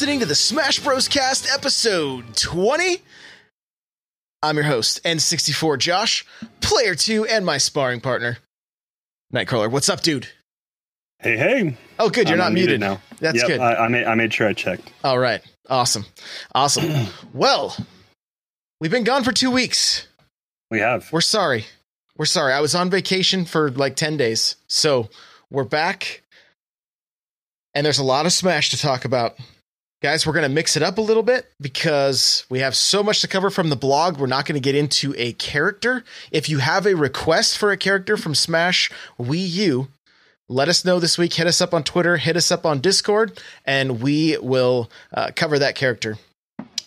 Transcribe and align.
listening 0.00 0.20
to 0.20 0.24
the 0.24 0.34
Smash 0.34 0.78
Bros. 0.78 1.08
Cast 1.08 1.46
episode 1.52 2.34
20. 2.34 3.02
I'm 4.42 4.56
your 4.56 4.64
host, 4.64 5.04
N64 5.04 5.78
Josh, 5.78 6.24
player 6.62 6.94
2, 6.94 7.26
and 7.26 7.44
my 7.44 7.58
sparring 7.58 8.00
partner, 8.00 8.38
Nightcrawler. 9.30 9.70
What's 9.70 9.90
up, 9.90 10.00
dude? 10.00 10.26
Hey, 11.18 11.36
hey. 11.36 11.76
Oh, 11.98 12.08
good. 12.08 12.30
You're 12.30 12.38
I'm 12.38 12.44
not 12.44 12.52
muted. 12.54 12.80
now. 12.80 13.02
That's 13.18 13.40
Yep, 13.40 13.46
good. 13.46 13.60
I, 13.60 13.74
I, 13.74 13.88
made, 13.88 14.06
I 14.06 14.14
made 14.14 14.32
sure 14.32 14.48
I 14.48 14.54
checked. 14.54 14.90
All 15.04 15.18
right. 15.18 15.42
Awesome. 15.68 16.06
Awesome. 16.54 17.08
well, 17.34 17.76
we've 18.80 18.90
been 18.90 19.04
gone 19.04 19.22
for 19.22 19.32
two 19.32 19.50
weeks. 19.50 20.08
We 20.70 20.78
have. 20.78 21.12
We're 21.12 21.20
sorry. 21.20 21.66
We're 22.16 22.24
sorry. 22.24 22.54
I 22.54 22.60
was 22.60 22.74
on 22.74 22.88
vacation 22.88 23.44
for 23.44 23.70
like 23.70 23.96
10 23.96 24.16
days. 24.16 24.56
So 24.66 25.10
we're 25.50 25.64
back. 25.64 26.22
And 27.74 27.84
there's 27.84 27.98
a 27.98 28.02
lot 28.04 28.24
of 28.24 28.32
Smash 28.32 28.70
to 28.70 28.78
talk 28.78 29.04
about. 29.04 29.36
Guys, 30.02 30.26
we're 30.26 30.32
going 30.32 30.44
to 30.44 30.48
mix 30.48 30.78
it 30.78 30.82
up 30.82 30.96
a 30.96 31.02
little 31.02 31.22
bit 31.22 31.52
because 31.60 32.46
we 32.48 32.60
have 32.60 32.74
so 32.74 33.02
much 33.02 33.20
to 33.20 33.28
cover 33.28 33.50
from 33.50 33.68
the 33.68 33.76
blog. 33.76 34.16
We're 34.16 34.28
not 34.28 34.46
going 34.46 34.54
to 34.54 34.60
get 34.60 34.74
into 34.74 35.14
a 35.18 35.34
character. 35.34 36.04
If 36.30 36.48
you 36.48 36.56
have 36.60 36.86
a 36.86 36.96
request 36.96 37.58
for 37.58 37.70
a 37.70 37.76
character 37.76 38.16
from 38.16 38.34
Smash 38.34 38.90
Wii 39.18 39.46
U, 39.50 39.88
let 40.48 40.70
us 40.70 40.86
know 40.86 41.00
this 41.00 41.18
week. 41.18 41.34
Hit 41.34 41.46
us 41.46 41.60
up 41.60 41.74
on 41.74 41.84
Twitter, 41.84 42.16
hit 42.16 42.34
us 42.34 42.50
up 42.50 42.64
on 42.64 42.80
Discord, 42.80 43.38
and 43.66 44.00
we 44.00 44.38
will 44.38 44.90
uh, 45.12 45.32
cover 45.36 45.58
that 45.58 45.74
character. 45.74 46.16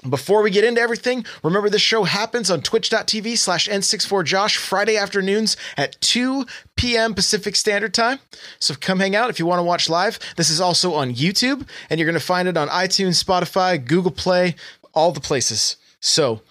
Before 0.09 0.41
we 0.41 0.51
get 0.51 0.63
into 0.63 0.81
everything, 0.81 1.25
remember 1.43 1.69
this 1.69 1.81
show 1.81 2.03
happens 2.03 2.51
on 2.51 2.61
twitch.tv 2.61 3.37
slash 3.37 3.69
N64Josh 3.69 4.57
Friday 4.57 4.97
afternoons 4.97 5.55
at 5.77 5.99
2 6.01 6.45
p.m. 6.75 7.13
Pacific 7.13 7.55
Standard 7.55 7.93
Time. 7.93 8.19
So 8.59 8.75
come 8.79 8.99
hang 8.99 9.15
out 9.15 9.29
if 9.29 9.39
you 9.39 9.45
want 9.45 9.59
to 9.59 9.63
watch 9.63 9.89
live. 9.89 10.19
This 10.35 10.49
is 10.49 10.59
also 10.59 10.93
on 10.93 11.13
YouTube, 11.13 11.67
and 11.89 11.99
you're 11.99 12.07
going 12.07 12.19
to 12.19 12.25
find 12.25 12.47
it 12.47 12.57
on 12.57 12.67
iTunes, 12.67 13.23
Spotify, 13.23 13.83
Google 13.83 14.11
Play, 14.11 14.55
all 14.93 15.11
the 15.11 15.21
places. 15.21 15.77
So 15.99 16.41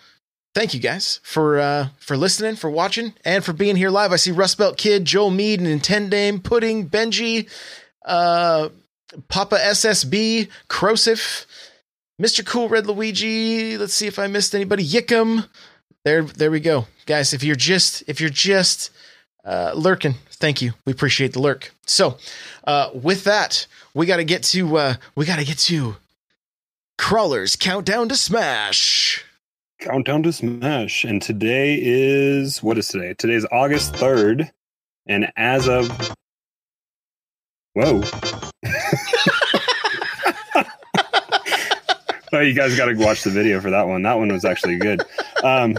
thank 0.54 0.72
you 0.72 0.80
guys 0.80 1.20
for 1.22 1.58
uh, 1.58 1.88
for 1.98 2.16
listening, 2.16 2.56
for 2.56 2.70
watching, 2.70 3.14
and 3.24 3.44
for 3.44 3.52
being 3.52 3.76
here 3.76 3.90
live. 3.90 4.12
I 4.12 4.16
see 4.16 4.30
Rust 4.30 4.58
Belt 4.58 4.76
Kid, 4.78 5.04
Joel 5.04 5.30
Mead, 5.30 5.60
Nintendame, 5.60 6.42
Pudding, 6.42 6.88
Benji, 6.88 7.48
uh, 8.04 8.70
Papa 9.28 9.56
SSB, 9.56 10.48
Crosif, 10.68 11.44
Mr. 12.22 12.46
Cool 12.46 12.68
Red 12.68 12.86
Luigi. 12.86 13.76
Let's 13.76 13.94
see 13.94 14.06
if 14.06 14.16
I 14.16 14.28
missed 14.28 14.54
anybody. 14.54 14.86
Yickum. 14.86 15.48
There, 16.04 16.22
there 16.22 16.52
we 16.52 16.60
go, 16.60 16.86
guys. 17.04 17.32
If 17.32 17.42
you're 17.42 17.56
just 17.56 18.04
if 18.06 18.20
you're 18.20 18.30
just 18.30 18.90
uh, 19.44 19.72
lurking, 19.74 20.14
thank 20.30 20.62
you. 20.62 20.74
We 20.86 20.92
appreciate 20.92 21.32
the 21.32 21.40
lurk. 21.40 21.74
So, 21.84 22.18
uh, 22.64 22.90
with 22.94 23.24
that, 23.24 23.66
we 23.92 24.06
got 24.06 24.18
to 24.18 24.24
get 24.24 24.44
to 24.44 24.76
uh, 24.76 24.94
we 25.16 25.26
got 25.26 25.40
to 25.40 25.44
get 25.44 25.58
to 25.58 25.96
crawlers 26.96 27.56
countdown 27.56 28.08
to 28.08 28.16
smash. 28.16 29.24
Countdown 29.80 30.22
to 30.22 30.32
Smash. 30.32 31.02
And 31.02 31.20
today 31.20 31.76
is, 31.82 32.62
what 32.62 32.78
is 32.78 32.86
today? 32.86 33.14
Today 33.14 33.34
is 33.34 33.44
August 33.50 33.94
3rd. 33.94 34.48
And 35.08 35.32
as 35.36 35.66
of, 35.68 36.14
whoa. 37.72 38.04
oh, 42.34 42.40
you 42.40 42.54
guys 42.54 42.74
got 42.76 42.86
to 42.86 42.94
watch 42.94 43.24
the 43.24 43.30
video 43.30 43.60
for 43.60 43.70
that 43.70 43.86
one. 43.86 44.02
That 44.02 44.18
one 44.18 44.32
was 44.32 44.46
actually 44.46 44.78
good. 44.78 45.02
Um, 45.44 45.76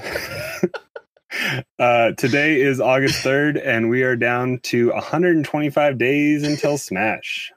uh, 1.80 2.12
today 2.12 2.62
is 2.62 2.80
August 2.80 3.24
3rd, 3.24 3.60
and 3.66 3.90
we 3.90 4.04
are 4.04 4.16
down 4.16 4.60
to 4.64 4.92
125 4.92 5.98
days 5.98 6.44
until 6.44 6.78
Smash. 6.78 7.52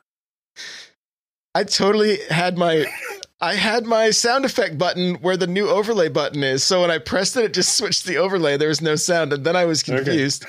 I 1.54 1.64
totally 1.64 2.18
had 2.30 2.56
my 2.56 2.86
I 3.38 3.54
had 3.54 3.84
my 3.84 4.10
sound 4.12 4.46
effect 4.46 4.78
button 4.78 5.16
where 5.16 5.36
the 5.36 5.46
new 5.46 5.68
overlay 5.68 6.08
button 6.08 6.42
is. 6.42 6.64
So 6.64 6.80
when 6.80 6.90
I 6.90 6.96
pressed 6.96 7.36
it, 7.36 7.44
it 7.44 7.52
just 7.52 7.76
switched 7.76 8.06
the 8.06 8.16
overlay. 8.16 8.56
There 8.56 8.68
was 8.68 8.80
no 8.80 8.96
sound, 8.96 9.30
and 9.30 9.44
then 9.44 9.54
I 9.54 9.66
was 9.66 9.82
Okay. 9.86 9.96
confused. 9.96 10.46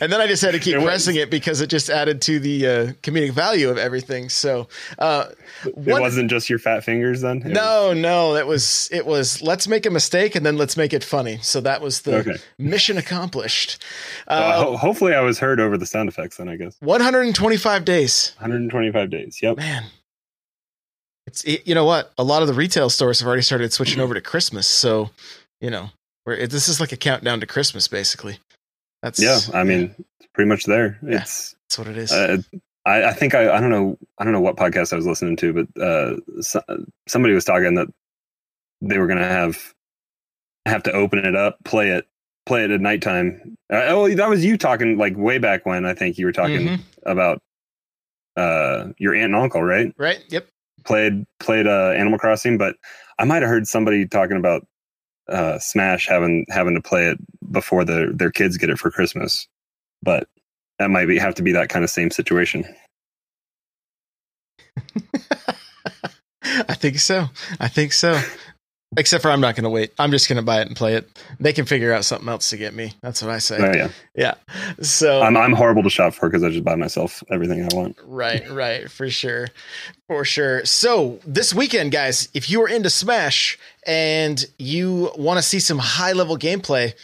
And 0.00 0.10
then 0.10 0.22
I 0.22 0.26
just 0.26 0.40
had 0.42 0.52
to 0.52 0.58
keep 0.58 0.74
It 0.76 0.82
pressing 0.82 1.16
it 1.16 1.30
because 1.30 1.60
it 1.60 1.66
just 1.66 1.90
added 1.90 2.22
to 2.22 2.38
the 2.40 2.66
uh, 2.66 2.86
comedic 3.02 3.32
value 3.32 3.68
of 3.68 3.76
everything. 3.76 4.30
So 4.30 4.68
uh, 4.98 5.26
It 5.66 5.76
wasn't 5.76 6.30
just 6.30 6.48
your 6.48 6.58
fat 6.58 6.82
fingers 6.82 7.20
then? 7.20 7.38
It 7.38 7.44
was- 7.44 7.52
no, 7.52 7.92
no, 7.92 8.32
that 8.32 8.46
was 8.46 8.88
it. 8.90 9.04
Was 9.04 9.42
let's 9.42 9.68
make 9.68 9.84
a 9.84 9.90
mistake 9.90 10.34
and 10.34 10.46
then 10.46 10.56
let's 10.56 10.78
make 10.78 10.94
it 10.94 11.04
funny. 11.04 11.40
So 11.42 11.60
that 11.60 11.82
was 11.82 12.00
the 12.02 12.16
Okay. 12.20 12.36
mission 12.56 12.96
accomplished. 12.96 13.82
Uh, 14.26 14.30
Uh, 14.32 14.64
ho- 14.64 14.76
hopefully, 14.78 15.12
I 15.14 15.20
was 15.20 15.38
heard 15.38 15.60
over 15.60 15.76
the 15.76 15.84
sound 15.84 16.08
effects 16.08 16.38
then, 16.38 16.48
I 16.48 16.56
guess. 16.56 16.74
125 16.80 17.84
days. 17.84 18.32
125 18.38 19.10
days. 19.10 19.38
Yep. 19.42 19.58
man 19.58 19.84
it's 21.26 21.42
it, 21.44 21.66
you 21.66 21.74
know 21.74 21.84
what 21.84 22.12
a 22.18 22.24
lot 22.24 22.42
of 22.42 22.48
the 22.48 22.54
retail 22.54 22.90
stores 22.90 23.20
have 23.20 23.26
already 23.26 23.42
started 23.42 23.72
switching 23.72 24.00
over 24.00 24.14
to 24.14 24.20
christmas 24.20 24.66
so 24.66 25.10
you 25.60 25.70
know 25.70 25.90
we're, 26.26 26.46
this 26.46 26.68
is 26.68 26.80
like 26.80 26.92
a 26.92 26.96
countdown 26.96 27.40
to 27.40 27.46
christmas 27.46 27.88
basically 27.88 28.38
that's 29.02 29.18
Yeah. 29.20 29.38
I 29.54 29.64
mean, 29.64 29.94
it's 30.18 30.28
pretty 30.34 30.48
much 30.48 30.64
there. 30.64 30.98
Yeah. 31.02 31.22
It's, 31.22 31.54
that's 31.68 31.78
what 31.78 31.88
it 31.88 31.96
is 31.96 32.12
uh, 32.12 32.38
I, 32.84 33.04
I 33.04 33.12
think 33.12 33.34
I, 33.34 33.54
I 33.56 33.60
don't 33.60 33.70
know, 33.70 33.96
I 34.18 34.24
don't 34.24 34.32
know 34.32 34.40
what 34.40 34.56
podcast 34.56 34.92
I 34.92 34.96
was 34.96 35.06
listening 35.06 35.36
to, 35.36 35.52
but 35.52 35.82
uh, 35.82 36.16
so, 36.42 36.60
somebody 37.08 37.34
was 37.34 37.44
talking 37.44 37.74
that 37.74 37.88
they 38.82 38.98
were 38.98 39.06
going 39.06 39.18
to 39.18 39.24
have, 39.24 39.74
have 40.66 40.82
to 40.84 40.92
open 40.92 41.18
it 41.20 41.36
up, 41.36 41.62
play 41.64 41.90
it, 41.90 42.06
play 42.46 42.64
it 42.64 42.70
at 42.70 42.80
nighttime. 42.80 43.56
Uh, 43.72 43.84
oh, 43.88 44.14
that 44.14 44.28
was 44.28 44.44
you 44.44 44.56
talking 44.56 44.96
like 44.98 45.16
way 45.16 45.38
back 45.38 45.66
when 45.66 45.84
I 45.86 45.94
think 45.94 46.18
you 46.18 46.26
were 46.26 46.32
talking 46.32 46.60
Mhm. 46.68 46.80
about 47.04 47.42
uh, 48.36 48.88
your 48.98 49.14
aunt 49.14 49.26
and 49.26 49.36
uncle, 49.36 49.62
right? 49.62 49.92
right 49.98 50.22
yep 50.28 50.46
played 50.84 51.24
played 51.38 51.66
uh, 51.66 51.90
Animal 51.90 52.18
Crossing, 52.18 52.58
but 52.58 52.76
I 53.18 53.24
might 53.24 53.42
have 53.42 53.50
heard 53.50 53.66
somebody 53.66 54.06
talking 54.06 54.36
about 54.36 54.66
uh, 55.28 55.58
Smash 55.58 56.06
having 56.06 56.46
having 56.50 56.74
to 56.74 56.82
play 56.82 57.08
it 57.08 57.18
before 57.50 57.84
their 57.84 58.12
their 58.12 58.30
kids 58.30 58.56
get 58.56 58.70
it 58.70 58.78
for 58.78 58.90
Christmas. 58.90 59.46
But 60.02 60.28
that 60.78 60.90
might 60.90 61.06
be 61.06 61.18
have 61.18 61.34
to 61.36 61.42
be 61.42 61.52
that 61.52 61.68
kind 61.68 61.84
of 61.84 61.90
same 61.90 62.10
situation. 62.10 62.64
i 66.68 66.74
think 66.74 66.98
so 66.98 67.26
i 67.60 67.68
think 67.68 67.92
so 67.92 68.20
except 68.96 69.22
for 69.22 69.30
i'm 69.30 69.40
not 69.40 69.54
going 69.54 69.64
to 69.64 69.70
wait 69.70 69.92
i'm 69.98 70.10
just 70.10 70.28
going 70.28 70.36
to 70.36 70.42
buy 70.42 70.60
it 70.60 70.66
and 70.66 70.76
play 70.76 70.94
it 70.94 71.08
they 71.38 71.52
can 71.52 71.64
figure 71.64 71.92
out 71.92 72.04
something 72.04 72.28
else 72.28 72.50
to 72.50 72.56
get 72.56 72.74
me 72.74 72.92
that's 73.02 73.22
what 73.22 73.30
i 73.30 73.38
say 73.38 73.58
Oh, 73.60 73.72
yeah, 73.76 73.88
yeah 74.14 74.34
so 74.82 75.20
I'm 75.22 75.36
I'm 75.36 75.52
horrible 75.52 75.82
to 75.82 75.90
shop 75.90 76.14
for 76.14 76.28
because 76.28 76.42
I 76.42 76.50
just 76.50 76.64
buy 76.64 76.74
myself 76.74 77.22
everything 77.30 77.62
I 77.62 77.74
want. 77.74 77.96
Right, 78.04 78.48
right, 78.50 78.90
for 78.90 79.08
sure. 79.10 79.48
For 80.06 80.24
sure. 80.24 80.64
So, 80.64 81.20
this 81.24 81.54
weekend, 81.54 81.92
guys, 81.92 82.28
if 82.34 82.50
you 82.50 82.62
are 82.62 82.68
into 82.68 82.90
Smash 82.90 83.58
and 83.86 84.44
you 84.58 85.10
want 85.16 85.38
to 85.38 85.42
see 85.42 85.60
some 85.60 85.78
high 85.78 86.12
level 86.12 86.36
gameplay, 86.36 86.94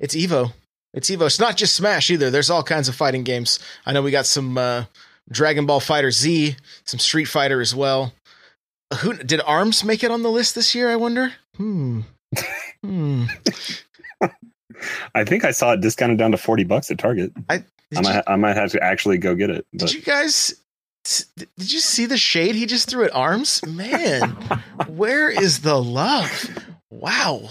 it's 0.00 0.14
Evo. 0.16 0.52
It's 0.94 1.10
Evo. 1.10 1.26
It's 1.26 1.38
not 1.40 1.56
just 1.56 1.74
Smash 1.74 2.10
either. 2.10 2.30
There's 2.30 2.50
all 2.50 2.62
kinds 2.62 2.88
of 2.88 2.94
fighting 2.94 3.22
games. 3.22 3.58
I 3.84 3.92
know 3.92 4.02
we 4.02 4.10
got 4.10 4.26
some 4.26 4.56
uh, 4.58 4.84
Dragon 5.30 5.66
Ball 5.66 5.80
Fighter 5.80 6.10
Z, 6.10 6.56
some 6.84 6.98
Street 7.00 7.26
Fighter 7.26 7.60
as 7.60 7.74
well. 7.74 8.12
Who 9.00 9.14
did 9.14 9.40
Arms 9.40 9.84
make 9.84 10.04
it 10.04 10.10
on 10.10 10.22
the 10.22 10.30
list 10.30 10.54
this 10.54 10.74
year? 10.74 10.88
I 10.90 10.96
wonder. 10.96 11.32
Hmm. 11.56 12.00
Hmm. 12.82 13.24
I 15.14 15.24
think 15.24 15.44
I 15.44 15.50
saw 15.50 15.72
it 15.72 15.80
discounted 15.80 16.18
down 16.18 16.30
to 16.32 16.36
forty 16.38 16.64
bucks 16.64 16.90
at 16.90 16.98
Target. 16.98 17.32
Did 17.34 17.44
I 17.48 17.62
you- 17.90 18.02
might 18.02 18.22
I 18.26 18.36
might 18.36 18.56
have 18.56 18.70
to 18.72 18.82
actually 18.82 19.18
go 19.18 19.34
get 19.34 19.50
it. 19.50 19.66
Did 19.72 19.80
But 19.80 19.94
you 19.94 20.02
guys 20.02 20.54
did 21.26 21.72
you 21.72 21.78
see 21.80 22.06
the 22.06 22.18
shade 22.18 22.54
he 22.56 22.66
just 22.66 22.88
threw 22.90 23.04
at 23.04 23.14
arms? 23.14 23.64
Man, 23.64 24.30
where 24.88 25.28
is 25.30 25.60
the 25.60 25.80
love? 25.82 26.58
Wow. 26.90 27.50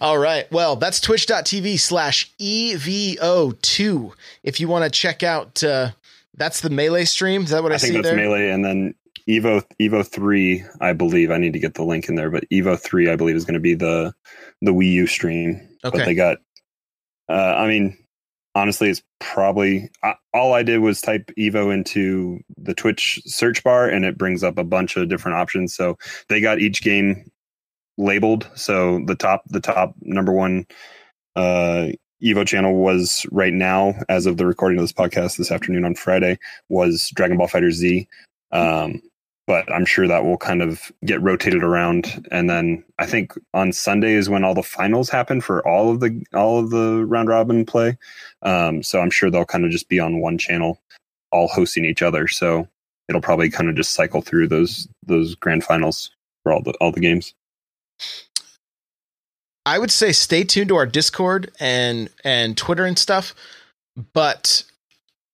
All 0.00 0.18
right. 0.18 0.50
Well, 0.50 0.76
that's 0.76 1.00
twitch.tv 1.00 1.78
slash 1.78 2.32
EVO2. 2.40 4.12
If 4.42 4.60
you 4.60 4.68
want 4.68 4.84
to 4.84 4.90
check 4.90 5.22
out, 5.22 5.62
uh, 5.62 5.90
that's 6.34 6.60
the 6.60 6.70
melee 6.70 7.04
stream. 7.04 7.42
Is 7.42 7.50
that 7.50 7.62
what 7.62 7.72
I, 7.72 7.76
I 7.76 7.78
think 7.78 7.90
see 7.92 7.96
that's 7.98 8.08
there? 8.08 8.16
melee, 8.16 8.50
and 8.50 8.64
then 8.64 8.94
Evo 9.28 9.62
Evo 9.80 10.06
three. 10.06 10.64
I 10.80 10.92
believe 10.92 11.30
I 11.30 11.38
need 11.38 11.52
to 11.52 11.58
get 11.58 11.74
the 11.74 11.84
link 11.84 12.08
in 12.08 12.14
there, 12.14 12.30
but 12.30 12.48
Evo 12.50 12.78
three, 12.78 13.10
I 13.10 13.16
believe, 13.16 13.36
is 13.36 13.44
going 13.44 13.54
to 13.54 13.60
be 13.60 13.74
the 13.74 14.14
the 14.62 14.72
Wii 14.72 14.92
U 14.92 15.06
stream. 15.06 15.68
Okay. 15.84 15.98
But 15.98 16.04
they 16.04 16.14
got. 16.14 16.38
Uh, 17.28 17.54
I 17.58 17.68
mean, 17.68 17.96
honestly, 18.54 18.88
it's 18.88 19.02
probably 19.20 19.90
I, 20.02 20.14
all 20.32 20.54
I 20.54 20.62
did 20.62 20.78
was 20.78 21.00
type 21.00 21.30
Evo 21.38 21.72
into 21.72 22.40
the 22.56 22.74
Twitch 22.74 23.20
search 23.26 23.62
bar, 23.62 23.86
and 23.86 24.04
it 24.04 24.16
brings 24.16 24.42
up 24.42 24.58
a 24.58 24.64
bunch 24.64 24.96
of 24.96 25.08
different 25.08 25.36
options. 25.36 25.74
So 25.74 25.98
they 26.28 26.40
got 26.40 26.60
each 26.60 26.82
game 26.82 27.30
labeled. 27.98 28.48
So 28.54 29.02
the 29.06 29.14
top 29.14 29.42
the 29.48 29.60
top 29.60 29.94
number 30.00 30.32
one 30.32 30.66
uh, 31.36 31.88
Evo 32.22 32.46
channel 32.46 32.76
was 32.76 33.26
right 33.30 33.52
now, 33.52 33.94
as 34.08 34.24
of 34.24 34.38
the 34.38 34.46
recording 34.46 34.78
of 34.78 34.84
this 34.84 34.92
podcast 34.92 35.36
this 35.36 35.50
afternoon 35.50 35.84
on 35.84 35.94
Friday, 35.94 36.38
was 36.70 37.10
Dragon 37.14 37.36
Ball 37.36 37.48
Fighter 37.48 37.70
Z. 37.70 38.08
Um, 38.52 39.02
but 39.48 39.72
I'm 39.72 39.86
sure 39.86 40.06
that 40.06 40.26
will 40.26 40.36
kind 40.36 40.60
of 40.60 40.92
get 41.06 41.22
rotated 41.22 41.64
around. 41.64 42.28
And 42.30 42.50
then 42.50 42.84
I 42.98 43.06
think 43.06 43.32
on 43.54 43.72
Sunday 43.72 44.12
is 44.12 44.28
when 44.28 44.44
all 44.44 44.52
the 44.52 44.62
finals 44.62 45.08
happen 45.08 45.40
for 45.40 45.66
all 45.66 45.90
of 45.90 46.00
the 46.00 46.22
all 46.34 46.58
of 46.58 46.68
the 46.68 47.06
round 47.06 47.30
robin 47.30 47.64
play. 47.64 47.96
Um, 48.42 48.82
so 48.82 49.00
I'm 49.00 49.08
sure 49.10 49.30
they'll 49.30 49.46
kind 49.46 49.64
of 49.64 49.70
just 49.70 49.88
be 49.88 49.98
on 49.98 50.20
one 50.20 50.36
channel, 50.36 50.78
all 51.32 51.48
hosting 51.48 51.86
each 51.86 52.02
other. 52.02 52.28
So 52.28 52.68
it'll 53.08 53.22
probably 53.22 53.48
kind 53.48 53.70
of 53.70 53.74
just 53.74 53.94
cycle 53.94 54.20
through 54.20 54.48
those 54.48 54.86
those 55.06 55.34
grand 55.34 55.64
finals 55.64 56.10
for 56.42 56.52
all 56.52 56.60
the 56.60 56.72
all 56.72 56.92
the 56.92 57.00
games. 57.00 57.32
I 59.64 59.78
would 59.78 59.90
say 59.90 60.12
stay 60.12 60.44
tuned 60.44 60.68
to 60.68 60.76
our 60.76 60.86
Discord 60.86 61.52
and 61.58 62.10
and 62.22 62.54
Twitter 62.54 62.84
and 62.84 62.98
stuff. 62.98 63.34
But 64.12 64.62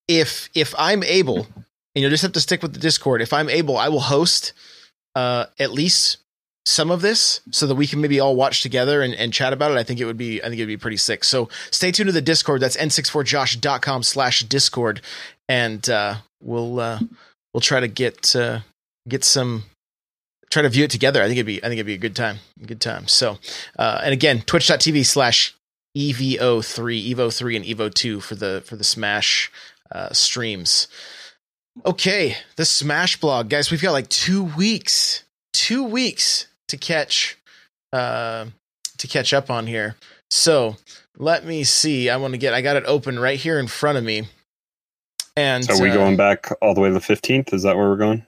if 0.06 0.48
if 0.54 0.72
I'm 0.78 1.02
able, 1.02 1.48
and 1.94 2.02
you'll 2.02 2.10
just 2.10 2.22
have 2.22 2.32
to 2.32 2.40
stick 2.40 2.62
with 2.62 2.72
the 2.72 2.80
Discord. 2.80 3.22
If 3.22 3.32
I'm 3.32 3.48
able, 3.48 3.76
I 3.76 3.88
will 3.88 4.00
host 4.00 4.52
uh, 5.14 5.46
at 5.58 5.72
least 5.72 6.18
some 6.66 6.90
of 6.90 7.02
this 7.02 7.40
so 7.50 7.66
that 7.66 7.74
we 7.74 7.86
can 7.86 8.00
maybe 8.00 8.20
all 8.20 8.36
watch 8.36 8.62
together 8.62 9.02
and, 9.02 9.14
and 9.14 9.32
chat 9.32 9.52
about 9.52 9.70
it. 9.70 9.76
I 9.76 9.82
think 9.82 10.00
it 10.00 10.06
would 10.06 10.16
be 10.16 10.40
I 10.40 10.44
think 10.44 10.54
it'd 10.54 10.68
be 10.68 10.76
pretty 10.76 10.96
sick. 10.96 11.24
So 11.24 11.48
stay 11.70 11.92
tuned 11.92 12.08
to 12.08 12.12
the 12.12 12.22
Discord. 12.22 12.60
That's 12.60 12.76
n64josh.com 12.76 14.02
slash 14.02 14.40
discord. 14.44 15.00
And 15.48 15.88
uh, 15.90 16.16
we'll 16.42 16.80
uh, 16.80 17.00
we'll 17.52 17.60
try 17.60 17.80
to 17.80 17.88
get 17.88 18.34
uh, 18.34 18.60
get 19.08 19.24
some 19.24 19.64
try 20.50 20.62
to 20.62 20.68
view 20.68 20.84
it 20.84 20.90
together. 20.90 21.22
I 21.22 21.26
think 21.26 21.36
it'd 21.36 21.46
be 21.46 21.62
I 21.62 21.68
think 21.68 21.78
it'd 21.78 21.86
be 21.86 21.94
a 21.94 21.98
good 21.98 22.16
time. 22.16 22.38
Good 22.64 22.80
time. 22.80 23.08
So 23.08 23.38
uh, 23.78 24.00
and 24.02 24.12
again, 24.12 24.40
twitch.tv 24.40 25.04
slash 25.04 25.54
EVO3, 25.96 27.14
Evo3 27.14 27.56
and 27.56 27.64
Evo2 27.64 28.22
for 28.22 28.34
the 28.34 28.62
for 28.64 28.76
the 28.76 28.84
Smash 28.84 29.50
uh, 29.92 30.12
streams. 30.12 30.88
Okay, 31.84 32.36
the 32.56 32.64
Smash 32.64 33.18
blog, 33.18 33.48
guys. 33.48 33.70
We've 33.70 33.82
got 33.82 33.92
like 33.92 34.08
two 34.08 34.44
weeks, 34.44 35.24
two 35.52 35.82
weeks 35.82 36.46
to 36.68 36.76
catch, 36.76 37.36
uh, 37.92 38.46
to 38.98 39.06
catch 39.08 39.34
up 39.34 39.50
on 39.50 39.66
here. 39.66 39.96
So 40.30 40.76
let 41.18 41.44
me 41.44 41.64
see. 41.64 42.10
I 42.10 42.16
want 42.16 42.32
to 42.34 42.38
get. 42.38 42.54
I 42.54 42.60
got 42.60 42.76
it 42.76 42.84
open 42.86 43.18
right 43.18 43.38
here 43.38 43.58
in 43.58 43.66
front 43.66 43.98
of 43.98 44.04
me. 44.04 44.28
And 45.36 45.68
are 45.68 45.80
we 45.82 45.90
uh, 45.90 45.94
going 45.94 46.16
back 46.16 46.52
all 46.62 46.74
the 46.74 46.80
way 46.80 46.88
to 46.88 46.94
the 46.94 47.00
fifteenth? 47.00 47.52
Is 47.52 47.64
that 47.64 47.76
where 47.76 47.88
we're 47.88 47.96
going? 47.96 48.24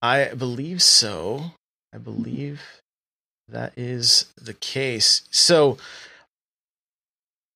I 0.00 0.32
believe 0.34 0.82
so. 0.82 1.52
I 1.94 1.98
believe 1.98 2.62
that 3.48 3.72
is 3.76 4.26
the 4.36 4.54
case. 4.54 5.22
So 5.30 5.76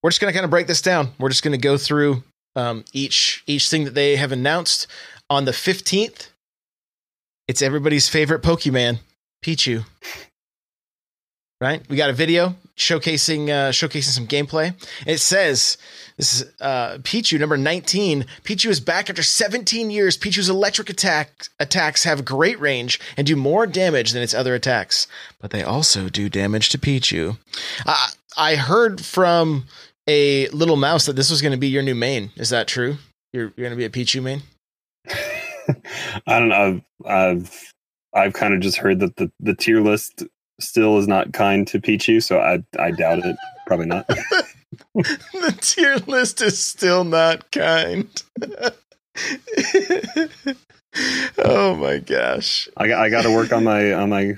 we're 0.01 0.11
just 0.11 0.21
going 0.21 0.31
to 0.31 0.35
kind 0.35 0.45
of 0.45 0.51
break 0.51 0.67
this 0.67 0.81
down. 0.81 1.13
We're 1.19 1.29
just 1.29 1.43
going 1.43 1.53
to 1.53 1.57
go 1.57 1.77
through 1.77 2.23
um, 2.55 2.85
each 2.93 3.43
each 3.47 3.69
thing 3.69 3.85
that 3.85 3.93
they 3.93 4.15
have 4.15 4.31
announced 4.31 4.87
on 5.29 5.45
the 5.45 5.51
15th. 5.51 6.29
It's 7.47 7.61
everybody's 7.61 8.07
favorite 8.07 8.41
Pokemon, 8.41 8.99
Pichu. 9.43 9.85
Right? 11.59 11.81
We 11.89 11.95
got 11.95 12.09
a 12.09 12.13
video 12.13 12.55
showcasing 12.75 13.49
uh, 13.49 13.71
showcasing 13.71 14.03
some 14.11 14.27
gameplay. 14.27 14.73
It 15.05 15.19
says 15.19 15.77
this 16.17 16.41
is 16.41 16.51
uh, 16.59 16.97
Pichu 16.99 17.39
number 17.39 17.57
19. 17.57 18.25
Pichu 18.43 18.69
is 18.69 18.79
back 18.79 19.09
after 19.09 19.23
17 19.23 19.89
years. 19.89 20.17
Pichu's 20.17 20.49
electric 20.49 20.89
attack 20.89 21.47
attacks 21.59 22.03
have 22.03 22.25
great 22.25 22.59
range 22.59 22.99
and 23.17 23.27
do 23.27 23.35
more 23.35 23.67
damage 23.67 24.11
than 24.11 24.23
its 24.23 24.33
other 24.33 24.55
attacks, 24.55 25.07
but 25.39 25.51
they 25.51 25.63
also 25.63 26.09
do 26.09 26.29
damage 26.29 26.69
to 26.69 26.77
Pichu. 26.77 27.37
Uh, 27.85 28.07
I 28.37 28.55
heard 28.55 29.01
from 29.01 29.65
a 30.07 30.47
little 30.49 30.75
mouse 30.75 31.05
that 31.05 31.15
this 31.15 31.29
was 31.29 31.41
going 31.41 31.51
to 31.51 31.57
be 31.57 31.67
your 31.67 31.83
new 31.83 31.95
main. 31.95 32.31
Is 32.35 32.49
that 32.49 32.67
true? 32.67 32.97
You're 33.31 33.53
you're 33.55 33.69
going 33.69 33.71
to 33.71 33.75
be 33.77 33.85
a 33.85 33.89
Pichu 33.89 34.21
main? 34.21 34.43
I 36.27 36.39
don't 36.39 36.49
know. 36.49 36.55
I've 36.55 36.81
I've, 37.05 37.73
I've 38.13 38.33
kind 38.33 38.53
of 38.53 38.59
just 38.59 38.77
heard 38.77 38.99
that 38.99 39.15
the, 39.15 39.31
the 39.39 39.55
tier 39.55 39.81
list 39.81 40.23
still 40.59 40.97
is 40.97 41.07
not 41.07 41.33
kind 41.33 41.67
to 41.67 41.79
Pichu, 41.79 42.21
so 42.21 42.39
I 42.39 42.63
I 42.79 42.91
doubt 42.91 43.19
it. 43.19 43.35
Probably 43.65 43.87
not. 43.87 44.07
the 44.95 45.57
tier 45.61 45.97
list 46.07 46.41
is 46.41 46.59
still 46.59 47.03
not 47.03 47.51
kind. 47.51 48.23
oh 51.37 51.75
my 51.75 51.99
gosh. 51.99 52.67
I 52.77 52.87
got 52.87 53.01
I 53.01 53.09
got 53.09 53.23
to 53.23 53.31
work 53.31 53.51
on 53.53 53.63
my 53.63 53.93
on 53.93 54.09
my 54.09 54.35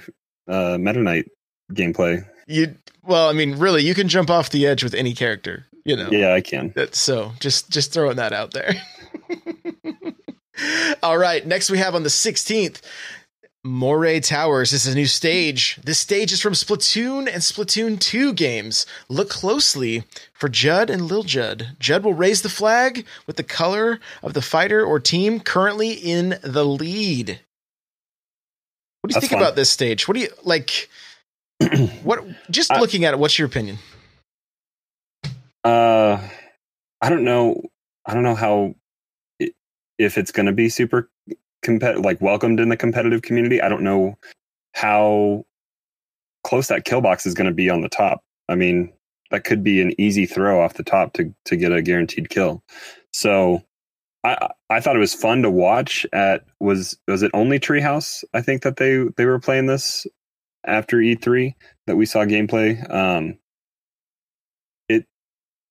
uh, 0.48 0.78
Meta 0.78 1.00
Knight 1.00 1.30
gameplay. 1.74 2.26
You 2.48 2.76
well, 3.07 3.30
I 3.30 3.34
mean, 3.34 3.57
really, 3.57 3.84
you 3.84 3.96
can 3.96 4.07
jump 4.07 4.30
off 4.30 4.50
the 4.50 4.68
edge 4.68 4.84
with 4.84 4.94
any 4.94 5.13
character, 5.13 5.66
you 5.84 5.96
know. 5.96 6.10
Yeah, 6.12 6.34
I 6.34 6.42
can. 6.42 6.74
So 6.92 7.31
just 7.40 7.69
just 7.69 7.94
throwing 7.94 8.18
that 8.18 8.34
out 8.34 8.52
there. 8.52 8.74
All 11.04 11.18
right, 11.18 11.46
next 11.46 11.69
we 11.69 11.78
have 11.80 11.96
on 11.96 12.04
the 12.04 12.10
16th 12.10 12.81
Moray 13.63 14.19
Towers. 14.19 14.72
This 14.72 14.86
is 14.86 14.94
a 14.94 14.96
new 14.96 15.07
stage. 15.07 15.78
This 15.84 16.00
stage 16.00 16.31
is 16.31 16.42
from 16.42 16.54
Splatoon 16.54 17.28
and 17.28 17.42
Splatoon 17.42 18.00
2 18.00 18.34
games. 18.34 18.86
Look 19.10 19.30
closely 19.30 20.04
for 20.34 20.48
Judd 20.48 20.90
and 20.90 21.04
Lil 21.04 21.24
Judd. 21.24 21.75
Judd 21.80 22.04
will 22.04 22.13
raise 22.13 22.42
the 22.42 22.50
flag 22.50 23.06
with 23.28 23.38
the 23.38 23.44
color 23.44 24.00
of 24.24 24.34
the 24.34 24.42
fighter 24.42 24.86
or 24.86 25.00
team 25.00 25.40
currently 25.40 25.92
in 25.92 26.40
the 26.42 26.63
lead. 26.63 27.40
What 29.01 29.10
do 29.10 29.13
you 29.13 29.16
That's 29.16 29.28
think 29.28 29.34
fun. 29.34 29.42
about 29.42 29.56
this 29.56 29.69
stage? 29.69 30.08
What 30.08 30.16
do 30.16 30.22
you 30.22 30.30
like? 30.44 30.90
what 32.04 32.25
just 32.50 32.72
I- 32.72 32.80
looking 32.80 33.06
at 33.06 33.13
it, 33.13 33.19
what's 33.19 33.38
your 33.40 33.48
opinion? 33.48 33.78
Uh, 35.63 36.19
I 37.02 37.10
don't 37.10 37.24
know. 37.24 37.63
I 38.06 38.13
don't 38.13 38.24
know 38.24 38.36
how 38.36 38.75
if 39.98 40.18
it's 40.18 40.31
going 40.31 40.46
to 40.46 40.52
be 40.52 40.69
super 40.69 41.10
compet 41.66 42.04
like 42.04 42.22
welcomed 42.22 42.60
in 42.60 42.69
the 42.69 42.78
competitive 42.78 43.24
community. 43.24 43.62
I 43.62 43.69
don't 43.69 43.84
know 43.84 44.16
how 44.74 45.44
close 46.44 46.68
that 46.68 46.86
kill 46.86 47.02
box 47.02 47.25
is 47.25 47.34
going 47.34 47.48
to 47.48 47.54
be 47.54 47.69
on 47.69 47.81
the 47.81 47.90
top. 47.90 48.22
I 48.48 48.56
mean, 48.56 48.94
that 49.31 49.44
could 49.44 49.63
be 49.63 49.81
an 49.81 50.00
easy 50.00 50.28
throw 50.28 50.62
off 50.62 50.75
the 50.75 50.84
top 50.84 51.13
to 51.13 51.34
to 51.46 51.56
get 51.56 51.72
a 51.72 51.81
guaranteed 51.81 52.30
kill. 52.30 52.63
So. 53.12 53.63
I, 54.24 54.50
I 54.72 54.80
thought 54.80 54.96
it 54.96 55.00
was 55.00 55.13
fun 55.13 55.44
to 55.44 55.51
watch 55.51 56.04
at 56.12 56.46
was 56.60 56.98
was 57.08 57.22
it 57.22 57.30
only 57.36 57.60
Treehouse 57.60 58.24
I 58.34 58.42
think 58.42 58.63
that 58.63 58.78
they 58.78 59.04
they 59.18 59.25
were 59.25 59.38
playing 59.38 59.68
this 59.68 60.08
after 60.68 60.98
E3 60.98 61.54
that 61.88 61.96
we 61.96 62.06
saw 62.06 62.26
gameplay 62.26 62.90
um 62.92 63.38
it 64.90 65.06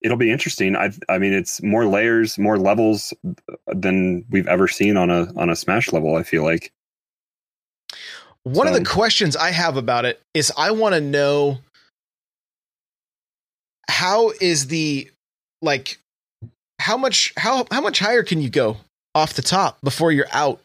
it'll 0.03 0.17
be 0.17 0.31
interesting. 0.31 0.77
I 0.77 0.93
I 1.09 1.19
mean, 1.19 1.33
it's 1.33 1.63
more 1.63 1.87
layers, 1.87 2.39
more 2.39 2.59
levels 2.59 3.13
than 3.67 4.25
we've 4.31 4.47
ever 4.47 4.69
seen 4.69 4.97
on 4.97 5.11
a 5.11 5.33
on 5.37 5.51
a 5.51 5.57
Smash 5.57 5.93
level. 5.93 6.15
I 6.15 6.23
feel 6.23 6.45
like. 6.45 6.73
One 8.43 8.69
of 8.69 8.75
the 8.75 8.85
questions 8.85 9.37
I 9.37 9.53
have 9.53 9.79
about 9.79 10.05
it 10.05 10.21
is 10.35 10.53
I 10.55 10.71
want 10.73 10.95
to 10.95 11.01
know 11.01 11.61
how 13.89 14.33
is 14.39 14.67
the 14.67 15.11
like 15.63 15.99
how 16.79 16.99
much 16.99 17.33
how 17.39 17.67
how 17.71 17.81
much 17.81 17.99
higher 17.99 18.23
can 18.23 18.43
you 18.43 18.51
go 18.51 18.77
off 19.15 19.35
the 19.35 19.43
top 19.43 19.81
before 19.83 20.13
you're 20.13 20.27
out? 20.33 20.61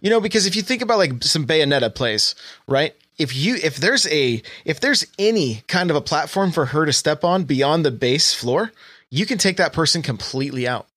You 0.00 0.10
know, 0.10 0.20
because 0.20 0.46
if 0.46 0.56
you 0.56 0.62
think 0.62 0.82
about 0.82 0.98
like 0.98 1.22
some 1.22 1.46
Bayonetta 1.46 1.94
plays, 1.94 2.34
right? 2.66 2.94
If 3.18 3.34
you 3.34 3.56
if 3.62 3.76
there's 3.76 4.06
a 4.08 4.42
if 4.64 4.80
there's 4.80 5.06
any 5.18 5.62
kind 5.68 5.90
of 5.90 5.96
a 5.96 6.00
platform 6.00 6.50
for 6.50 6.66
her 6.66 6.84
to 6.84 6.92
step 6.92 7.24
on 7.24 7.44
beyond 7.44 7.84
the 7.84 7.90
base 7.90 8.34
floor, 8.34 8.72
you 9.10 9.26
can 9.26 9.38
take 9.38 9.58
that 9.58 9.72
person 9.72 10.02
completely 10.02 10.66
out. 10.66 10.88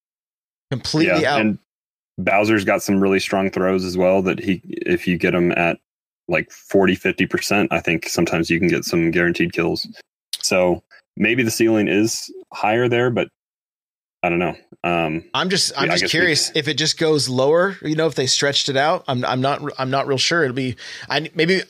Completely 0.72 1.26
out. 1.26 1.40
and 1.40 1.60
Bowser's 2.18 2.66
got 2.66 2.82
some 2.82 3.00
really 3.00 3.20
strong 3.20 3.52
throws 3.52 3.86
as 3.86 3.98
well. 3.98 4.22
That 4.22 4.40
he, 4.40 4.62
if 4.66 5.08
you 5.08 5.18
get 5.18 5.36
him 5.36 5.52
at 5.52 5.78
like 6.28 6.52
40, 6.52 6.96
50 6.96 7.26
percent, 7.28 7.72
I 7.72 7.80
think 7.80 8.10
sometimes 8.10 8.50
you 8.50 8.60
can 8.60 8.68
get 8.68 8.84
some 8.84 9.12
guaranteed 9.12 9.54
kills. 9.54 9.88
So 10.42 10.84
maybe 11.16 11.44
the 11.44 11.52
ceiling 11.52 11.88
is 11.88 12.32
higher 12.54 12.90
there, 12.90 13.10
but 13.10 13.30
I 14.28 14.30
don't 14.30 14.40
know. 14.40 14.56
Um, 14.84 15.24
I'm 15.34 15.50
just 15.50 15.72
I'm 15.78 15.86
Yeah, 15.86 15.92
just 15.94 16.04
guess 16.04 16.14
we- 16.14 16.20
curious 16.20 16.52
if 16.54 16.68
it 16.68 16.76
just 16.78 16.98
goes 16.98 17.30
lower. 17.30 17.78
You 17.82 17.96
know, 17.96 18.08
if 18.08 18.16
they 18.16 18.28
stretched 18.28 18.68
it 18.70 18.76
out. 18.78 19.04
I'm 19.08 19.24
I'm 19.26 19.42
not 19.42 19.62
I'm 19.80 19.90
not 19.90 20.06
real 20.08 20.18
sure. 20.18 20.44
It'll 20.44 20.54
be 20.56 20.76
I 21.10 21.30
maybe 21.34 21.62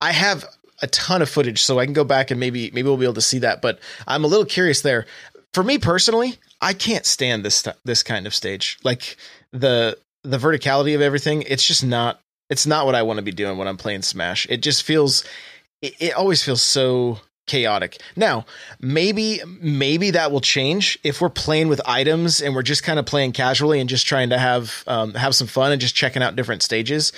I 0.00 0.12
have 0.12 0.44
a 0.82 0.86
ton 0.86 1.20
of 1.20 1.28
footage, 1.28 1.62
so 1.62 1.78
I 1.78 1.84
can 1.84 1.92
go 1.92 2.04
back 2.04 2.30
and 2.30 2.40
maybe 2.40 2.70
maybe 2.72 2.88
we'll 2.88 2.96
be 2.96 3.04
able 3.04 3.14
to 3.14 3.20
see 3.20 3.38
that. 3.40 3.60
But 3.60 3.78
I'm 4.08 4.24
a 4.24 4.26
little 4.26 4.46
curious 4.46 4.80
there. 4.80 5.04
For 5.52 5.62
me 5.62 5.76
personally, 5.78 6.38
I 6.60 6.72
can't 6.72 7.04
stand 7.04 7.44
this 7.44 7.66
this 7.84 8.02
kind 8.02 8.26
of 8.26 8.34
stage. 8.34 8.78
Like 8.82 9.16
the 9.52 9.98
the 10.24 10.38
verticality 10.38 10.94
of 10.94 11.02
everything. 11.02 11.42
It's 11.42 11.66
just 11.66 11.84
not 11.84 12.20
it's 12.48 12.66
not 12.66 12.86
what 12.86 12.94
I 12.94 13.02
want 13.02 13.18
to 13.18 13.22
be 13.22 13.32
doing 13.32 13.58
when 13.58 13.68
I'm 13.68 13.76
playing 13.76 14.02
Smash. 14.02 14.46
It 14.48 14.62
just 14.62 14.82
feels 14.82 15.22
it, 15.82 15.94
it 16.00 16.14
always 16.14 16.42
feels 16.42 16.62
so 16.62 17.20
chaotic. 17.50 18.00
Now, 18.14 18.46
maybe 18.80 19.40
maybe 19.60 20.12
that 20.12 20.30
will 20.30 20.40
change 20.40 20.96
if 21.02 21.20
we're 21.20 21.28
playing 21.28 21.66
with 21.66 21.80
items 21.84 22.40
and 22.40 22.54
we're 22.54 22.62
just 22.62 22.84
kind 22.84 23.00
of 23.00 23.06
playing 23.06 23.32
casually 23.32 23.80
and 23.80 23.88
just 23.88 24.06
trying 24.06 24.30
to 24.30 24.38
have 24.38 24.84
um, 24.86 25.14
have 25.14 25.34
some 25.34 25.48
fun 25.48 25.72
and 25.72 25.80
just 25.80 25.96
checking 25.96 26.22
out 26.22 26.36
different 26.36 26.62
stages. 26.62 27.12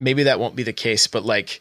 Maybe 0.00 0.22
that 0.22 0.40
won't 0.40 0.56
be 0.56 0.62
the 0.62 0.72
case, 0.72 1.06
but 1.06 1.24
like 1.26 1.60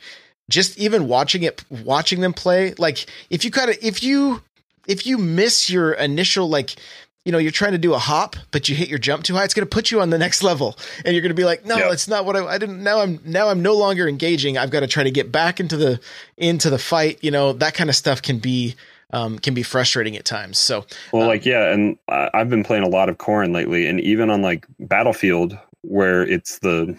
just 0.49 0.77
even 0.77 1.09
watching 1.09 1.43
it 1.43 1.63
watching 1.69 2.21
them 2.21 2.31
play 2.31 2.73
like 2.77 3.07
if 3.29 3.43
you 3.43 3.51
kind 3.51 3.69
of 3.69 3.77
if 3.81 4.01
you 4.03 4.41
if 4.87 5.05
you 5.05 5.17
miss 5.17 5.69
your 5.69 5.91
initial 5.93 6.47
like 6.47 6.75
you 7.25 7.31
know 7.31 7.37
you're 7.39 7.51
trying 7.51 7.71
to 7.71 7.77
do 7.77 7.93
a 7.93 7.97
hop 7.99 8.35
but 8.51 8.69
you 8.69 8.75
hit 8.75 8.87
your 8.87 8.99
jump 8.99 9.23
too 9.23 9.33
high 9.33 9.43
it's 9.43 9.53
going 9.53 9.67
to 9.67 9.69
put 9.69 9.91
you 9.91 9.99
on 9.99 10.11
the 10.11 10.17
next 10.17 10.43
level 10.43 10.77
and 11.03 11.13
you're 11.13 11.21
going 11.21 11.31
to 11.31 11.35
be 11.35 11.43
like 11.43 11.65
no 11.65 11.77
Yeah. 11.77 11.91
it's 11.91 12.07
not 12.07 12.23
what 12.25 12.35
I, 12.35 12.45
I 12.45 12.57
didn't 12.57 12.83
now 12.83 13.01
i'm 13.01 13.19
now 13.25 13.49
i'm 13.49 13.61
no 13.61 13.73
longer 13.73 14.07
engaging 14.07 14.57
i've 14.57 14.69
got 14.71 14.81
to 14.81 14.87
try 14.87 15.03
to 15.03 15.11
get 15.11 15.31
back 15.31 15.59
into 15.59 15.75
the 15.75 15.99
into 16.37 16.69
the 16.69 16.77
fight 16.77 17.17
you 17.23 17.31
know 17.31 17.51
that 17.53 17.73
kind 17.73 17.89
of 17.89 17.95
stuff 17.95 18.21
can 18.21 18.37
be 18.39 18.75
um 19.11 19.39
can 19.39 19.53
be 19.53 19.63
frustrating 19.63 20.15
at 20.15 20.25
times 20.25 20.57
so 20.57 20.85
Well, 21.11 21.23
Um, 21.23 21.27
like 21.29 21.45
yeah, 21.45 21.71
and 21.73 21.97
I've 22.07 22.49
been 22.49 22.63
playing 22.63 22.83
a 22.83 22.89
lot 22.89 23.09
of 23.09 23.17
Corrin 23.17 23.53
lately, 23.53 23.85
and 23.87 23.99
even 24.01 24.29
on 24.29 24.41
like 24.41 24.65
Battlefield, 24.79 25.57
where 25.81 26.23
it's 26.23 26.59
the 26.59 26.97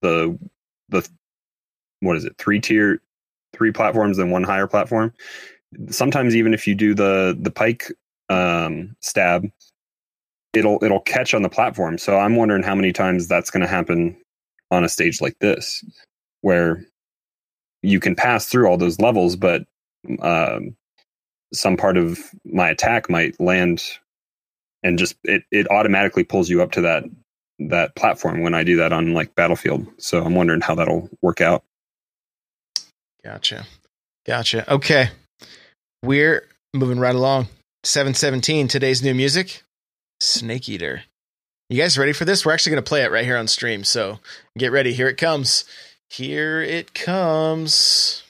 the 0.00 0.38
the 0.88 1.08
what 2.00 2.16
is 2.16 2.24
it 2.24 2.36
three 2.38 2.60
tier 2.60 3.00
three 3.54 3.72
platforms 3.72 4.18
and 4.18 4.30
one 4.32 4.42
higher 4.42 4.66
platform 4.66 5.12
sometimes 5.90 6.34
even 6.36 6.52
if 6.54 6.66
you 6.66 6.74
do 6.74 6.94
the 6.94 7.36
the 7.40 7.50
pike 7.50 7.90
um 8.28 8.96
stab 9.00 9.46
it'll 10.54 10.78
it'll 10.82 11.00
catch 11.00 11.34
on 11.34 11.42
the 11.42 11.48
platform 11.48 11.98
so 11.98 12.18
i'm 12.18 12.36
wondering 12.36 12.62
how 12.62 12.74
many 12.74 12.92
times 12.92 13.28
that's 13.28 13.50
going 13.50 13.60
to 13.60 13.66
happen 13.66 14.16
on 14.70 14.84
a 14.84 14.88
stage 14.88 15.20
like 15.20 15.38
this 15.40 15.84
where 16.40 16.84
you 17.82 18.00
can 18.00 18.14
pass 18.14 18.46
through 18.46 18.66
all 18.66 18.78
those 18.78 19.00
levels 19.00 19.36
but 19.36 19.64
um 20.20 20.76
some 21.52 21.76
part 21.76 21.96
of 21.96 22.18
my 22.44 22.68
attack 22.70 23.08
might 23.08 23.38
land 23.40 23.82
and 24.82 24.98
just 24.98 25.16
it 25.24 25.44
it 25.50 25.70
automatically 25.70 26.24
pulls 26.24 26.48
you 26.48 26.62
up 26.62 26.72
to 26.72 26.82
that 26.82 27.04
that 27.58 27.94
platform 27.94 28.42
when 28.42 28.54
I 28.54 28.64
do 28.64 28.76
that 28.76 28.92
on 28.92 29.14
like 29.14 29.34
Battlefield. 29.34 29.86
So 29.98 30.22
I'm 30.22 30.34
wondering 30.34 30.60
how 30.60 30.74
that'll 30.74 31.08
work 31.22 31.40
out. 31.40 31.64
Gotcha. 33.24 33.64
Gotcha. 34.26 34.70
Okay. 34.72 35.10
We're 36.02 36.46
moving 36.74 36.98
right 36.98 37.14
along. 37.14 37.48
717, 37.86 38.66
today's 38.66 39.02
new 39.02 39.14
music, 39.14 39.62
Snake 40.18 40.70
Eater. 40.70 41.02
You 41.68 41.76
guys 41.76 41.98
ready 41.98 42.14
for 42.14 42.24
this? 42.24 42.44
We're 42.44 42.52
actually 42.52 42.70
going 42.70 42.82
to 42.82 42.88
play 42.88 43.02
it 43.02 43.10
right 43.10 43.26
here 43.26 43.36
on 43.36 43.46
stream. 43.46 43.84
So 43.84 44.20
get 44.56 44.72
ready. 44.72 44.94
Here 44.94 45.06
it 45.06 45.18
comes. 45.18 45.66
Here 46.08 46.62
it 46.62 46.94
comes. 46.94 48.23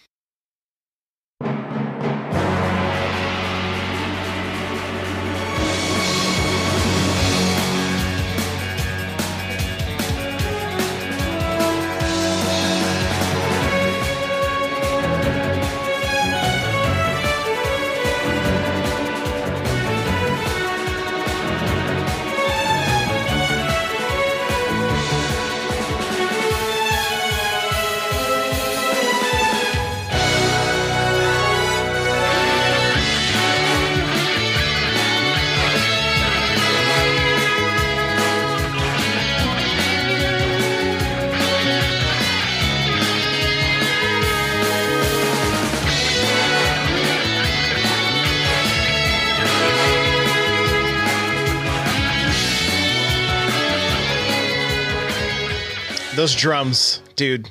Those 56.16 56.34
drums, 56.34 57.02
dude. 57.16 57.48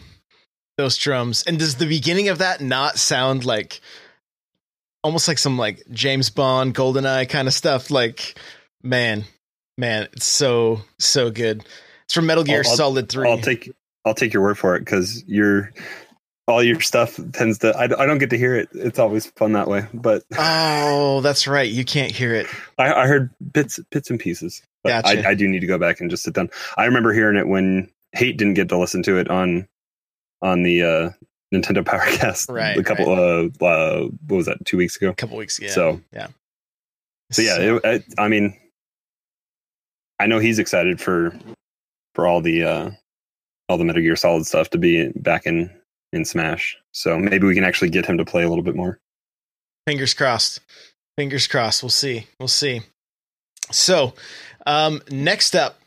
Those 0.78 0.98
drums. 0.98 1.44
And 1.44 1.60
does 1.60 1.76
the 1.76 1.86
beginning 1.86 2.30
of 2.30 2.38
that 2.38 2.62
not 2.62 2.98
sound 2.98 3.44
like 3.44 3.82
almost 5.04 5.28
like 5.28 5.38
some 5.38 5.58
like 5.58 5.84
James 5.92 6.30
Bond, 6.30 6.74
Goldeneye 6.74 7.28
kind 7.28 7.48
of 7.48 7.54
stuff? 7.54 7.92
Like, 7.92 8.40
man, 8.82 9.26
man, 9.78 10.08
it's 10.14 10.26
so 10.26 10.82
so 10.98 11.30
good. 11.30 11.66
It's 12.06 12.14
from 12.14 12.26
Metal 12.26 12.44
Gear 12.44 12.64
I'll- 12.66 12.76
Solid 12.76 13.10
Three. 13.10 13.30
I'll 13.30 13.38
take 13.38 13.72
I'll 14.06 14.14
take 14.16 14.34
your 14.34 14.42
word 14.44 14.58
for 14.58 14.76
it 14.76 14.80
because 14.80 15.24
you're 15.28 15.72
all 16.48 16.64
your 16.64 16.80
stuff 16.82 17.20
tends 17.34 17.60
to 17.60 17.76
I, 17.78 17.84
I 17.84 18.06
don't 18.06 18.18
get 18.18 18.30
to 18.32 18.38
hear 18.38 18.56
it. 18.56 18.70
It's 18.74 18.98
always 19.00 19.26
fun 19.32 19.54
that 19.54 19.68
way. 19.68 19.88
But 19.94 20.24
oh, 20.38 21.20
that's 21.22 21.48
right. 21.48 21.70
You 21.70 21.84
can't 21.84 22.12
hear 22.12 22.34
it. 22.34 22.48
I, 22.78 22.94
I 22.94 23.08
heard 23.08 23.30
bits 23.52 23.80
bits 23.92 24.10
and 24.10 24.20
pieces. 24.20 24.62
But 24.84 25.04
Gotcha. 25.04 25.28
I, 25.28 25.32
I 25.32 25.34
do 25.36 25.48
need 25.48 25.60
to 25.62 25.68
go 25.68 25.78
back 25.78 26.00
and 26.02 26.10
just 26.10 26.24
sit 26.24 26.34
down. 26.34 26.50
I 26.78 26.86
remember 26.86 27.14
hearing 27.14 27.38
it 27.38 27.48
when 27.48 27.90
Hate 28.14 28.38
didn't 28.38 28.54
get 28.54 28.70
to 28.70 28.78
listen 28.78 29.04
to 29.04 29.18
it 29.18 29.30
on 29.30 29.68
on 30.42 30.64
the 30.64 30.84
uh 30.84 31.10
Nintendo 31.54 31.84
Powercast 31.84 32.50
Right, 32.50 32.78
a 32.78 32.84
couple 32.84 33.10
uh, 33.12 33.66
uh 33.66 34.08
what 34.28 34.38
was 34.38 34.46
that 34.48 34.64
two 34.66 34.78
weeks 34.78 34.96
ago. 34.98 35.10
A 35.10 35.16
couple 35.16 35.38
weeks 35.38 35.58
ago. 35.60 35.68
So 35.68 36.02
yeah. 36.12 36.28
so 37.32 37.42
yeah, 37.42 37.58
it, 37.60 37.82
it, 37.84 38.04
I 38.18 38.28
mean, 38.28 38.58
I 40.20 40.28
know 40.28 40.40
he's 40.40 40.60
excited 40.60 41.00
for 41.02 41.38
for 42.16 42.28
all 42.28 42.42
the 42.42 42.64
uh 42.64 42.92
all 43.70 43.78
the 43.78 43.86
Metal 43.86 44.02
Gear 44.02 44.16
Solid 44.16 44.46
stuff 44.46 44.70
to 44.72 44.78
be 44.78 45.10
back 45.16 45.46
in 45.46 45.70
in 46.12 46.26
Smash. 46.26 46.78
So 46.92 47.18
maybe 47.18 47.48
we 47.48 47.56
can 47.56 47.64
actually 47.64 47.90
get 47.90 48.06
him 48.06 48.18
to 48.18 48.26
play 48.26 48.44
a 48.44 48.50
little 48.50 48.64
bit 48.64 48.76
more. 48.76 49.00
fingers 49.88 50.14
crossed 50.14 50.60
fingers 51.18 51.46
crossed 51.48 51.84
we'll 51.84 51.90
see 51.90 52.26
we'll 52.40 52.48
see 52.48 52.82
so 53.72 54.14
um 54.66 55.02
next 55.12 55.56
up 55.56 55.80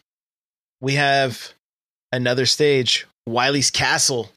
we 0.80 0.94
have 0.94 1.52
another 2.16 2.46
stage 2.46 3.06
wily's 3.26 3.70
castle 3.70 4.30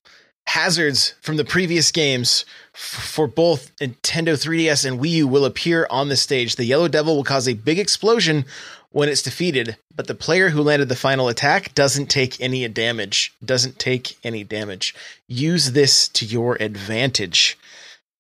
hazards 0.48 1.14
from 1.22 1.38
the 1.38 1.46
previous 1.46 1.92
games 1.92 2.44
for 2.74 3.28
both 3.28 3.76
nintendo 3.78 4.34
3ds 4.34 4.86
and 4.86 5.00
wii 5.00 5.10
u 5.12 5.28
will 5.28 5.46
appear 5.46 5.88
on 5.90 6.10
the 6.10 6.16
stage 6.16 6.56
the 6.56 6.66
yellow 6.66 6.88
devil 6.88 7.16
will 7.16 7.24
cause 7.24 7.48
a 7.48 7.54
big 7.54 7.80
explosion 7.80 8.46
when 8.92 9.08
it's 9.10 9.22
defeated 9.22 9.78
but 9.96 10.08
the 10.08 10.16
player 10.16 10.50
who 10.50 10.62
landed 10.62 10.90
the 10.90 10.96
final 10.96 11.28
attack 11.28 11.74
doesn't 11.76 12.08
take 12.08 12.40
any 12.42 12.68
damage 12.68 13.34
doesn't 13.46 13.78
take 13.78 14.18
any 14.24 14.44
damage 14.44 14.96
use 15.28 15.72
this 15.74 16.08
to 16.08 16.26
your 16.26 16.58
advantage 16.60 17.58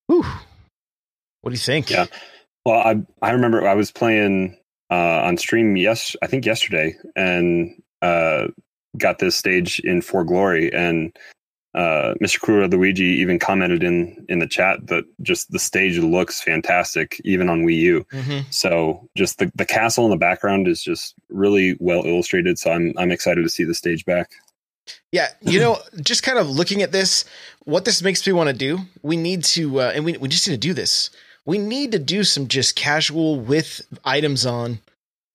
Whew. 0.08 0.24
what 1.42 1.50
do 1.50 1.54
you 1.54 1.58
think 1.58 1.90
Yeah. 1.90 2.06
Well, 2.66 2.80
I 2.80 3.02
I 3.26 3.32
remember 3.32 3.68
I 3.68 3.74
was 3.74 3.92
playing 3.92 4.56
uh, 4.92 5.22
on 5.24 5.38
stream 5.38 5.76
yes 5.78 6.16
I 6.22 6.28
think 6.28 6.46
yesterday 6.46 6.96
and 7.16 7.82
uh, 8.02 8.48
got 8.98 9.20
this 9.20 9.36
stage 9.36 9.80
in 9.80 10.02
For 10.02 10.24
Glory 10.24 10.74
and 10.74 11.16
uh, 11.76 12.16
Mr. 12.22 12.42
Kuro 12.42 12.68
Luigi 12.68 13.04
even 13.04 13.38
commented 13.38 13.84
in 13.84 14.26
in 14.28 14.40
the 14.40 14.48
chat 14.48 14.88
that 14.88 15.04
just 15.22 15.52
the 15.52 15.60
stage 15.60 16.00
looks 16.00 16.42
fantastic 16.42 17.22
even 17.24 17.48
on 17.48 17.64
Wii 17.64 17.78
U. 17.78 18.06
Mhm. 18.12 18.52
So 18.52 19.08
just 19.16 19.38
the, 19.38 19.52
the 19.54 19.66
castle 19.66 20.06
in 20.06 20.12
the 20.12 20.18
background 20.18 20.68
is 20.68 20.82
just 20.82 21.14
really 21.30 21.78
well 21.80 22.04
illustrated. 22.06 22.58
So 22.58 22.72
I'm 22.72 22.94
I'm 22.98 23.12
excited 23.12 23.44
to 23.44 23.50
see 23.50 23.64
the 23.64 23.76
stage 23.76 24.04
back. 24.06 24.32
Yeah, 25.12 25.28
you 25.42 25.60
know, 25.60 25.78
just 26.02 26.24
kind 26.24 26.40
of 26.40 26.50
looking 26.50 26.82
at 26.82 26.92
this, 26.92 27.26
what 27.66 27.86
this 27.86 28.02
makes 28.02 28.26
me 28.26 28.34
want 28.34 28.50
to 28.50 28.56
do, 28.56 28.80
we 29.02 29.18
need 29.18 29.44
to, 29.46 29.82
uh, 29.82 29.92
and 29.94 30.04
we, 30.06 30.18
we 30.18 30.28
just 30.28 30.48
need 30.48 30.56
to 30.56 30.60
do 30.60 30.74
this. 30.74 31.10
We 31.46 31.58
need 31.58 31.92
to 31.92 32.00
do 32.00 32.24
some 32.24 32.48
just 32.48 32.76
casual 32.76 33.40
with 33.40 33.82
items 34.04 34.46
on. 34.46 34.80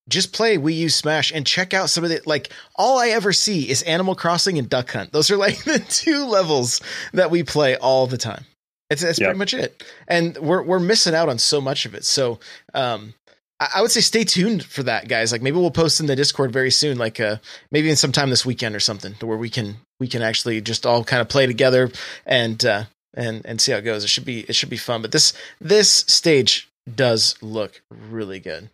Just 0.09 0.33
play 0.33 0.59
Wii 0.59 0.77
U 0.77 0.89
Smash 0.91 1.33
and 1.33 1.47
check 1.47 1.73
out 1.73 1.89
some 1.91 2.05
of 2.05 2.11
the 2.11 2.21
like. 2.27 2.51
All 2.77 2.99
I 2.99 3.09
ever 3.09 3.33
see 3.33 3.69
is 3.71 3.83
Animal 3.83 4.15
Crossing 4.15 4.59
and 4.59 4.69
Duck 4.69 4.91
Hunt. 4.91 5.13
Those 5.13 5.31
are 5.31 5.37
like 5.37 5.57
the 5.65 5.79
two 5.79 6.27
levels 6.27 6.81
that 7.13 7.31
we 7.31 7.43
play 7.43 7.77
all 7.77 8.07
the 8.07 8.19
time. 8.19 8.45
It's 8.91 9.03
that's 9.03 9.19
Yep. 9.19 9.29
pretty 9.29 9.39
much 9.39 9.55
it, 9.55 9.83
and 10.07 10.37
we're 10.39 10.63
we're 10.63 10.79
missing 10.79 11.15
out 11.15 11.29
on 11.31 11.39
so 11.39 11.61
much 11.61 11.87
of 11.87 11.95
it. 11.95 12.05
So, 12.05 12.39
um, 12.75 13.15
I, 13.59 13.69
I 13.77 13.81
would 13.83 13.91
say 13.91 14.01
stay 14.03 14.25
tuned 14.25 14.63
for 14.63 14.83
that, 14.83 15.09
guys. 15.09 15.33
Like 15.33 15.41
maybe 15.41 15.57
we'll 15.57 15.71
post 15.71 16.01
in 16.01 16.07
the 16.07 16.17
Discord 16.17 16.53
very 16.53 16.71
soon, 16.71 16.99
like 16.99 17.19
uh, 17.19 17.37
maybe 17.73 17.89
in 17.89 17.97
sometime 17.97 18.29
this 18.29 18.45
weekend 18.45 18.75
or 18.77 18.81
something, 18.81 19.15
to 19.15 19.27
where 19.27 19.39
we 19.39 19.49
can 19.49 19.77
we 20.01 20.07
can 20.07 20.21
actually 20.21 20.61
just 20.61 20.85
all 20.85 21.03
kind 21.03 21.23
of 21.23 21.31
play 21.31 21.47
together 21.47 21.91
and 22.27 22.63
uh, 22.65 22.85
and 23.15 23.41
and 23.47 23.59
see 23.59 23.73
how 23.73 23.79
it 23.79 23.83
goes. 23.83 24.05
It 24.05 24.09
should 24.09 24.27
be 24.27 24.41
it 24.41 24.55
should 24.55 24.69
be 24.71 24.77
fun. 24.77 25.01
But 25.01 25.13
this 25.13 25.33
this 25.63 25.89
stage 25.89 26.69
does 26.95 27.37
look 27.41 27.81
really 27.91 28.39
good, 28.39 28.69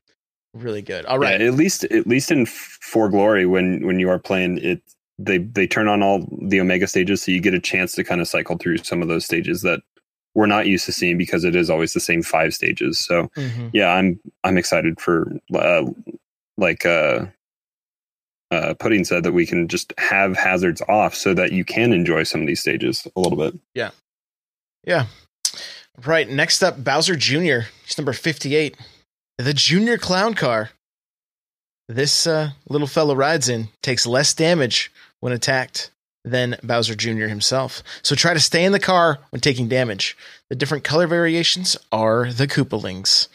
really 0.54 0.83
good. 0.83 1.04
All 1.07 1.19
right, 1.19 1.40
Yeah, 1.40 1.47
at 1.47 1.54
least 1.54 1.85
at 1.85 2.07
least 2.07 2.30
in 2.30 2.47
For 2.47 3.09
Glory 3.09 3.47
when 3.47 3.87
when 3.87 3.99
you 4.00 4.09
are 4.11 4.19
playing 4.19 4.59
it 4.59 4.83
they 5.19 5.38
they 5.38 5.66
turn 5.66 5.87
on 5.88 6.02
all 6.02 6.26
the 6.42 6.61
Omega 6.61 6.87
stages 6.87 7.23
so 7.23 7.30
you 7.33 7.40
get 7.40 7.54
a 7.54 7.61
chance 7.61 7.92
to 7.92 8.04
kind 8.04 8.21
of 8.21 8.28
cycle 8.28 8.57
through 8.57 8.78
some 8.78 9.02
of 9.02 9.09
those 9.09 9.25
stages 9.25 9.62
that 9.62 9.80
we're 10.35 10.47
not 10.47 10.66
used 10.66 10.87
to 10.87 10.92
seeing 10.92 11.19
because 11.19 11.45
it 11.45 11.54
is 11.57 11.69
always 11.69 11.92
the 11.92 12.00
same 12.00 12.23
five 12.23 12.54
stages. 12.54 12.99
So 12.99 13.28
Mhm. 13.37 13.71
yeah, 13.75 13.88
I'm 13.95 14.19
I'm 14.45 14.57
excited 14.59 15.00
for 15.00 15.30
uh, 15.54 15.85
like 16.57 16.87
uh 16.87 17.26
uh 18.50 18.75
pudding 18.75 19.04
said 19.04 19.23
that 19.25 19.33
we 19.33 19.47
can 19.47 19.69
just 19.69 19.92
have 19.99 20.37
hazards 20.37 20.83
off 20.88 21.14
so 21.14 21.35
that 21.35 21.52
you 21.52 21.64
can 21.64 21.92
enjoy 21.92 22.23
some 22.25 22.40
of 22.40 22.47
these 22.47 22.61
stages 22.61 23.07
a 23.14 23.21
little 23.21 23.38
bit. 23.38 23.59
Yeah. 23.75 23.90
Yeah. 24.85 25.07
Right. 26.04 26.28
Next 26.28 26.62
up, 26.62 26.83
Bowser 26.83 27.14
Jr. 27.16 27.69
He's 27.85 27.99
number 27.99 28.12
fifty-eight. 28.14 28.76
The 29.40 29.54
Junior 29.54 29.97
Clown 29.97 30.35
Car. 30.35 30.68
This 31.88 32.26
uh, 32.26 32.50
little 32.68 32.87
fella 32.87 33.16
rides 33.16 33.49
in 33.49 33.68
takes 33.80 34.04
less 34.04 34.35
damage 34.35 34.92
when 35.20 35.32
attacked 35.32 35.90
than 36.26 36.59
Bowser 36.62 36.94
Jr. 36.94 37.26
himself. 37.26 37.82
So 38.02 38.14
try 38.14 38.35
to 38.35 38.38
stay 38.38 38.66
in 38.66 38.73
the 38.73 38.78
car 38.78 39.18
when 39.30 39.40
taking 39.40 39.66
damage. 39.66 40.14
The 40.50 40.56
different 40.56 40.85
color 40.85 41.06
variations 41.06 41.78
are 41.90 42.30
the 42.30 42.47
Koopalings. 42.47 43.28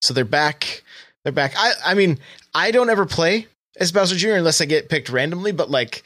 So 0.00 0.12
they're 0.12 0.24
back. 0.24 0.82
They're 1.22 1.32
back. 1.32 1.54
I, 1.56 1.74
I 1.86 1.94
mean, 1.94 2.18
I 2.52 2.72
don't 2.72 2.90
ever 2.90 3.06
play 3.06 3.46
as 3.78 3.92
Bowser 3.92 4.16
Jr. 4.16 4.32
unless 4.32 4.60
I 4.60 4.64
get 4.64 4.88
picked 4.88 5.10
randomly, 5.10 5.52
but 5.52 5.70
like 5.70 6.02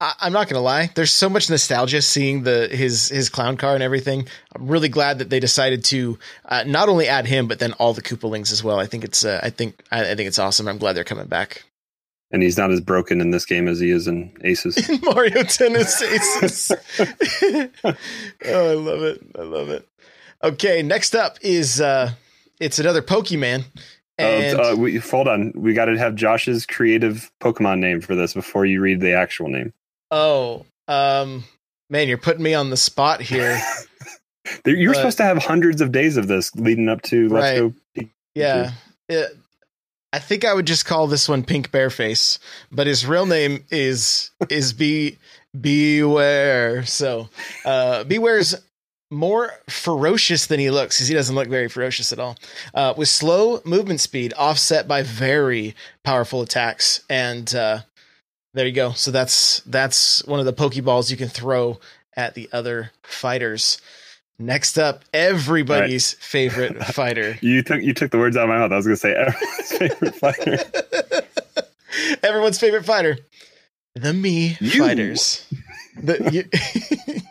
I, 0.00 0.14
I'm 0.20 0.32
not 0.32 0.48
gonna 0.48 0.62
lie. 0.62 0.90
There's 0.94 1.12
so 1.12 1.28
much 1.28 1.50
nostalgia 1.50 2.02
seeing 2.02 2.42
the 2.42 2.68
his 2.68 3.08
his 3.08 3.28
clown 3.28 3.56
car 3.56 3.74
and 3.74 3.82
everything. 3.82 4.26
I'm 4.54 4.66
really 4.66 4.88
glad 4.88 5.18
that 5.18 5.30
they 5.30 5.40
decided 5.40 5.84
to 5.86 6.18
uh, 6.46 6.64
not 6.66 6.88
only 6.88 7.08
add 7.08 7.26
him, 7.26 7.46
but 7.48 7.58
then 7.58 7.74
all 7.74 7.92
the 7.92 8.02
Koopalings 8.02 8.50
as 8.50 8.64
well. 8.64 8.78
I 8.78 8.86
think 8.86 9.04
it's 9.04 9.24
uh, 9.24 9.40
I 9.42 9.50
think 9.50 9.80
I, 9.90 10.12
I 10.12 10.14
think 10.14 10.28
it's 10.28 10.38
awesome. 10.38 10.68
I'm 10.68 10.78
glad 10.78 10.94
they're 10.94 11.04
coming 11.04 11.26
back. 11.26 11.64
And 12.32 12.42
he's 12.44 12.56
not 12.56 12.70
as 12.70 12.80
broken 12.80 13.20
in 13.20 13.32
this 13.32 13.44
game 13.44 13.66
as 13.66 13.80
he 13.80 13.90
is 13.90 14.06
in 14.06 14.32
Aces. 14.44 14.88
in 14.88 15.00
Mario 15.02 15.42
Tennis 15.42 16.00
Aces. 16.00 16.70
oh, 17.02 18.70
I 18.70 18.74
love 18.74 19.02
it. 19.02 19.20
I 19.36 19.42
love 19.42 19.68
it. 19.68 19.88
Okay, 20.42 20.82
next 20.82 21.14
up 21.14 21.38
is 21.42 21.80
uh 21.80 22.12
it's 22.58 22.78
another 22.78 23.02
Pokemon. 23.02 23.64
And 24.16 24.60
uh, 24.60 24.72
uh, 24.72 24.76
we, 24.76 24.98
hold 24.98 25.28
on, 25.28 25.52
we 25.56 25.72
got 25.72 25.86
to 25.86 25.96
have 25.96 26.14
Josh's 26.14 26.66
creative 26.66 27.30
Pokemon 27.40 27.78
name 27.78 28.02
for 28.02 28.14
this 28.14 28.34
before 28.34 28.66
you 28.66 28.82
read 28.82 29.00
the 29.00 29.14
actual 29.14 29.48
name. 29.48 29.72
Oh, 30.10 30.66
um 30.88 31.44
man, 31.88 32.08
you're 32.08 32.18
putting 32.18 32.42
me 32.42 32.54
on 32.54 32.70
the 32.70 32.76
spot 32.76 33.20
here. 33.20 33.60
You 34.66 34.88
were 34.88 34.94
But- 34.94 34.96
supposed 35.00 35.16
to 35.18 35.22
have 35.24 35.38
hundreds 35.38 35.80
of 35.80 35.92
days 35.92 36.16
of 36.16 36.26
this 36.26 36.52
leading 36.56 36.88
up 36.88 37.02
to 37.02 37.28
Let's 37.28 37.42
Right. 37.44 37.58
Go. 37.58 37.74
Pikachu. 37.96 38.10
Yeah. 38.34 38.70
It- 39.08 39.36
I 40.12 40.18
think 40.18 40.44
I 40.44 40.52
would 40.54 40.66
just 40.66 40.86
call 40.86 41.06
this 41.06 41.28
one 41.28 41.44
Pink 41.44 41.70
Bearface, 41.70 42.38
but 42.72 42.88
his 42.88 43.06
real 43.06 43.26
name 43.26 43.64
is 43.70 44.30
is 44.48 44.72
Be 44.82 45.18
Bewear. 45.56 46.86
So, 46.88 47.28
uh 47.64 48.02
Bewear's 48.04 48.56
more 49.12 49.52
ferocious 49.68 50.46
than 50.46 50.58
he 50.60 50.70
looks 50.70 50.96
because 50.96 51.08
he 51.08 51.14
doesn't 51.14 51.34
look 51.34 51.48
very 51.48 51.68
ferocious 51.68 52.12
at 52.12 52.18
all. 52.20 52.36
Uh, 52.72 52.94
with 52.96 53.08
slow 53.08 53.60
movement 53.64 54.00
speed 54.00 54.32
offset 54.36 54.86
by 54.86 55.02
very 55.02 55.74
powerful 56.04 56.42
attacks, 56.42 57.00
and 57.10 57.52
uh, 57.54 57.80
there 58.54 58.66
you 58.66 58.72
go. 58.72 58.92
So 58.92 59.10
that's 59.10 59.60
that's 59.60 60.24
one 60.26 60.40
of 60.40 60.46
the 60.46 60.52
Pokeballs 60.52 61.10
you 61.10 61.16
can 61.16 61.28
throw 61.28 61.78
at 62.16 62.34
the 62.34 62.48
other 62.52 62.92
fighters. 63.02 63.80
Next 64.38 64.78
up, 64.78 65.04
everybody's 65.12 66.14
favorite 66.14 66.82
fighter. 66.94 67.38
You 67.42 67.62
took 67.62 67.82
you 67.82 67.92
took 67.92 68.10
the 68.10 68.18
words 68.18 68.36
out 68.36 68.44
of 68.44 68.48
my 68.48 68.58
mouth. 68.58 68.72
I 68.72 68.76
was 68.76 68.86
going 68.86 68.96
to 68.96 69.00
say 69.00 69.14
everyone's 69.14 69.72
favorite 69.72 70.14
fighter. 70.16 70.58
Everyone's 72.22 72.58
favorite 72.58 72.84
fighter, 72.84 73.18
the 73.94 74.12
Me 74.12 74.56
You. 74.60 74.84
Fighters. 74.84 75.44
The, 76.00 76.30
you, 76.32 77.20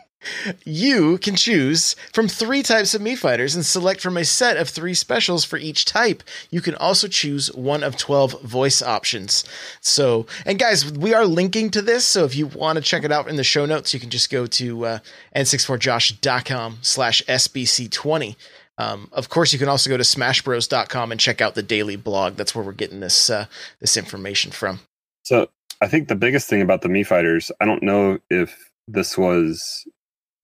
you 0.64 1.18
can 1.18 1.36
choose 1.36 1.94
from 2.12 2.28
three 2.28 2.62
types 2.62 2.94
of 2.94 3.02
Mii 3.02 3.16
Fighters 3.16 3.54
and 3.54 3.64
select 3.64 4.00
from 4.00 4.16
a 4.16 4.24
set 4.24 4.56
of 4.56 4.68
three 4.68 4.94
specials 4.94 5.44
for 5.44 5.56
each 5.56 5.84
type. 5.84 6.22
You 6.50 6.60
can 6.60 6.74
also 6.74 7.08
choose 7.08 7.52
one 7.54 7.82
of 7.82 7.96
12 7.96 8.42
voice 8.42 8.82
options. 8.82 9.44
So, 9.80 10.26
and 10.44 10.58
guys, 10.58 10.90
we 10.90 11.14
are 11.14 11.24
linking 11.24 11.70
to 11.70 11.82
this. 11.82 12.04
So 12.04 12.24
if 12.24 12.34
you 12.34 12.46
want 12.46 12.76
to 12.76 12.82
check 12.82 13.04
it 13.04 13.12
out 13.12 13.28
in 13.28 13.36
the 13.36 13.44
show 13.44 13.66
notes, 13.66 13.94
you 13.94 14.00
can 14.00 14.10
just 14.10 14.30
go 14.30 14.46
to 14.46 14.86
uh, 14.86 14.98
n64josh.com 15.34 16.78
slash 16.82 17.22
SBC20. 17.26 18.36
Um, 18.78 19.10
of 19.12 19.28
course, 19.28 19.52
you 19.52 19.58
can 19.58 19.68
also 19.68 19.90
go 19.90 19.98
to 19.98 20.02
smashbros.com 20.02 21.12
and 21.12 21.20
check 21.20 21.42
out 21.42 21.54
the 21.54 21.62
daily 21.62 21.96
blog. 21.96 22.36
That's 22.36 22.54
where 22.54 22.64
we're 22.64 22.72
getting 22.72 23.00
this 23.00 23.28
uh, 23.28 23.44
this 23.80 23.98
information 23.98 24.52
from. 24.52 24.80
So 25.22 25.48
I 25.82 25.88
think 25.88 26.08
the 26.08 26.14
biggest 26.14 26.48
thing 26.48 26.62
about 26.62 26.80
the 26.80 26.88
Mii 26.88 27.06
Fighters, 27.06 27.52
I 27.60 27.66
don't 27.66 27.82
know 27.82 28.18
if 28.30 28.70
this 28.88 29.18
was 29.18 29.86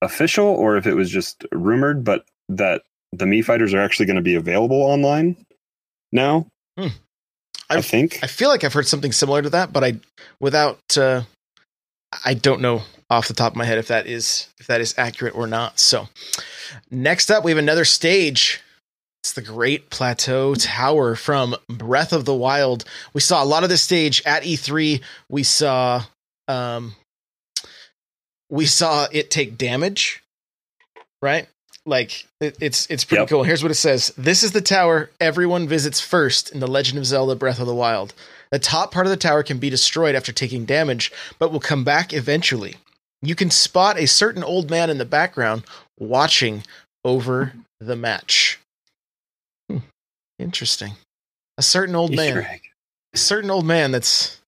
official 0.01 0.47
or 0.47 0.77
if 0.77 0.85
it 0.85 0.93
was 0.93 1.09
just 1.09 1.45
rumored, 1.51 2.03
but 2.03 2.25
that 2.49 2.83
the 3.11 3.25
Mii 3.25 3.43
Fighters 3.43 3.73
are 3.73 3.81
actually 3.81 4.05
going 4.05 4.17
to 4.17 4.21
be 4.21 4.35
available 4.35 4.81
online 4.81 5.35
now. 6.11 6.47
Hmm. 6.77 6.87
I 7.69 7.81
think. 7.81 8.19
I 8.23 8.27
feel 8.27 8.49
like 8.49 8.63
I've 8.63 8.73
heard 8.73 8.87
something 8.87 9.11
similar 9.11 9.41
to 9.41 9.49
that, 9.49 9.73
but 9.73 9.83
I 9.83 9.99
without 10.39 10.79
uh, 10.97 11.23
I 12.23 12.33
don't 12.33 12.61
know 12.61 12.83
off 13.09 13.27
the 13.27 13.33
top 13.33 13.53
of 13.53 13.57
my 13.57 13.65
head 13.65 13.77
if 13.77 13.87
that 13.87 14.07
is 14.07 14.47
if 14.59 14.67
that 14.67 14.81
is 14.81 14.95
accurate 14.97 15.35
or 15.35 15.47
not. 15.47 15.79
So 15.79 16.07
next 16.89 17.29
up 17.29 17.43
we 17.43 17.51
have 17.51 17.57
another 17.57 17.85
stage. 17.85 18.61
It's 19.23 19.33
the 19.33 19.41
Great 19.41 19.89
Plateau 19.89 20.55
Tower 20.55 21.15
from 21.15 21.55
Breath 21.67 22.13
of 22.13 22.23
the 22.23 22.35
Wild. 22.35 22.85
We 23.13 23.19
saw 23.19 23.43
a 23.43 23.45
lot 23.45 23.63
of 23.63 23.69
this 23.69 23.81
stage 23.81 24.21
at 24.25 24.43
E3. 24.43 25.01
We 25.29 25.43
saw 25.43 26.03
um 26.47 26.95
we 28.49 28.65
saw 28.65 29.07
it 29.11 29.29
take 29.31 29.57
damage, 29.57 30.23
right? 31.21 31.47
Like 31.85 32.25
it, 32.41 32.57
it's 32.59 32.85
it's 32.89 33.03
pretty 33.05 33.21
Yep. 33.21 33.29
cool. 33.29 33.43
Here's 33.43 33.63
what 33.63 33.71
it 33.71 33.75
says: 33.75 34.13
This 34.17 34.43
is 34.43 34.51
the 34.51 34.61
tower 34.61 35.09
everyone 35.21 35.67
visits 35.67 36.01
first 36.01 36.51
in 36.51 36.59
the 36.59 36.67
Legend 36.67 36.97
of 36.97 37.05
Zelda: 37.05 37.35
Breath 37.35 37.59
of 37.59 37.67
the 37.67 37.75
Wild. 37.75 38.13
The 38.51 38.59
top 38.59 38.91
part 38.91 39.05
of 39.05 39.09
the 39.09 39.17
tower 39.17 39.43
can 39.43 39.57
be 39.57 39.69
destroyed 39.69 40.15
after 40.15 40.31
taking 40.31 40.65
damage, 40.65 41.11
but 41.39 41.51
will 41.51 41.59
come 41.59 41.83
back 41.83 42.13
eventually. 42.13 42.75
You 43.21 43.35
can 43.35 43.49
spot 43.51 43.97
a 43.97 44.05
certain 44.05 44.43
old 44.43 44.69
man 44.69 44.89
in 44.89 44.97
the 44.99 45.05
background 45.05 45.63
watching 45.99 46.63
over 47.03 47.53
the 47.79 47.95
match. 47.95 48.59
Hmm. 49.69 49.79
Interesting. 50.39 50.93
A 51.57 51.63
certain 51.63 51.95
old 51.95 52.11
Easter 52.11 52.35
man 52.35 52.45
egg. 52.45 52.61
a 53.13 53.17
certain 53.17 53.49
old 53.49 53.65
man 53.65 53.91
that's 53.91 54.39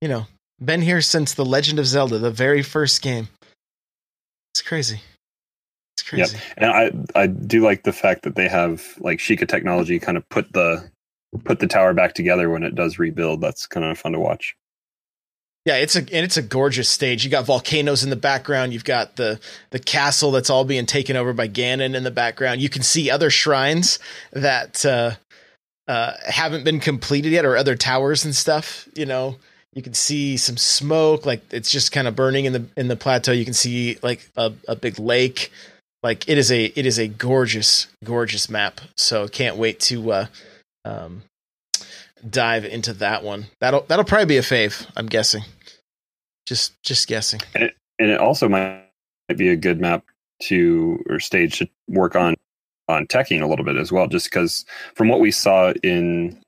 you 0.00 0.08
know 0.08 0.26
been 0.64 0.82
here 0.82 1.00
since 1.00 1.34
the 1.34 1.44
legend 1.44 1.78
of 1.80 1.86
zelda 1.86 2.16
the 2.18 2.30
very 2.30 2.62
first 2.62 3.02
game 3.02 3.28
it's 4.54 4.62
crazy 4.62 5.00
it's 5.96 6.08
Yep. 6.14 6.30
crazy 6.30 6.38
And 6.56 6.70
I 6.70 6.92
I 7.20 7.26
do 7.28 7.60
like 7.62 7.82
the 7.84 7.92
fact 7.92 8.22
that 8.22 8.36
they 8.36 8.48
have 8.48 8.84
like 9.00 9.18
Sheikah 9.18 9.48
technology 9.48 9.98
kind 10.00 10.16
of 10.16 10.28
put 10.28 10.52
the 10.52 10.90
put 11.44 11.60
the 11.60 11.66
tower 11.66 11.94
back 11.94 12.14
together 12.14 12.50
when 12.50 12.62
it 12.64 12.74
does 12.74 12.98
rebuild. 12.98 13.40
That's 13.40 13.66
kind 13.66 13.86
of 13.86 13.98
fun 13.98 14.12
to 14.12 14.20
watch. 14.20 14.56
yeah 15.66 15.76
it's 15.76 15.96
a 15.96 16.00
and 16.00 16.10
it's 16.24 16.36
a 16.36 16.42
gorgeous 16.42 16.88
stage 16.88 17.24
you 17.24 17.30
got 17.30 17.44
volcanoes 17.46 18.04
in 18.04 18.10
the 18.10 18.16
background 18.16 18.72
you've 18.72 18.84
got 18.84 19.16
the 19.16 19.40
the 19.70 19.78
castle 19.78 20.30
that's 20.30 20.50
all 20.50 20.64
being 20.64 20.86
taken 20.86 21.16
over 21.16 21.32
by 21.32 21.48
ganon 21.48 21.94
in 21.94 22.04
the 22.04 22.10
background 22.10 22.60
you 22.60 22.68
can 22.68 22.82
see 22.82 23.10
other 23.10 23.30
shrines 23.30 23.98
that 24.32 24.84
uh 24.84 25.12
uh 25.88 26.14
haven't 26.26 26.64
been 26.64 26.80
completed 26.80 27.32
yet 27.32 27.44
or 27.46 27.56
other 27.56 27.76
towers 27.76 28.24
and 28.24 28.34
stuff 28.36 28.88
you 28.94 29.06
know 29.06 29.36
you 29.74 29.82
can 29.82 29.94
see 29.94 30.36
some 30.36 30.56
smoke 30.56 31.26
like 31.26 31.42
it's 31.52 31.70
just 31.70 31.92
kind 31.92 32.06
of 32.06 32.14
burning 32.14 32.44
in 32.44 32.52
the 32.52 32.64
in 32.76 32.88
the 32.88 32.96
plateau. 32.96 33.32
You 33.32 33.44
can 33.44 33.54
see 33.54 33.98
like 34.02 34.28
a, 34.36 34.52
a 34.68 34.76
big 34.76 34.98
lake. 34.98 35.50
Like 36.02 36.28
it 36.28 36.38
is 36.38 36.52
a 36.52 36.64
it 36.64 36.86
is 36.86 36.98
a 36.98 37.08
gorgeous 37.08 37.88
gorgeous 38.04 38.48
map. 38.48 38.80
So 38.96 39.26
can't 39.26 39.56
wait 39.56 39.80
to 39.80 40.12
uh 40.12 40.26
um 40.84 41.22
dive 42.28 42.64
into 42.64 42.92
that 42.94 43.24
one. 43.24 43.46
That'll 43.60 43.82
that'll 43.82 44.04
probably 44.04 44.26
be 44.26 44.36
a 44.38 44.42
fave 44.42 44.88
i'm 44.96 45.06
guessing. 45.06 45.42
Just 46.46 46.80
just 46.82 47.08
guessing. 47.08 47.40
And 47.54 47.72
it 47.98 48.20
also 48.20 48.48
might 48.48 48.84
be 49.36 49.48
a 49.48 49.56
good 49.56 49.80
map 49.80 50.04
to 50.42 51.02
or 51.08 51.18
stage 51.18 51.58
to 51.58 51.68
work 51.88 52.14
on 52.14 52.34
on 52.88 53.06
teching 53.06 53.42
a 53.42 53.46
little 53.46 53.64
bit 53.64 53.76
as 53.76 53.90
well 53.90 54.06
just 54.06 54.26
because 54.26 54.64
from 54.94 55.08
what 55.08 55.20
we 55.20 55.30
saw 55.30 55.72
in 55.82 56.38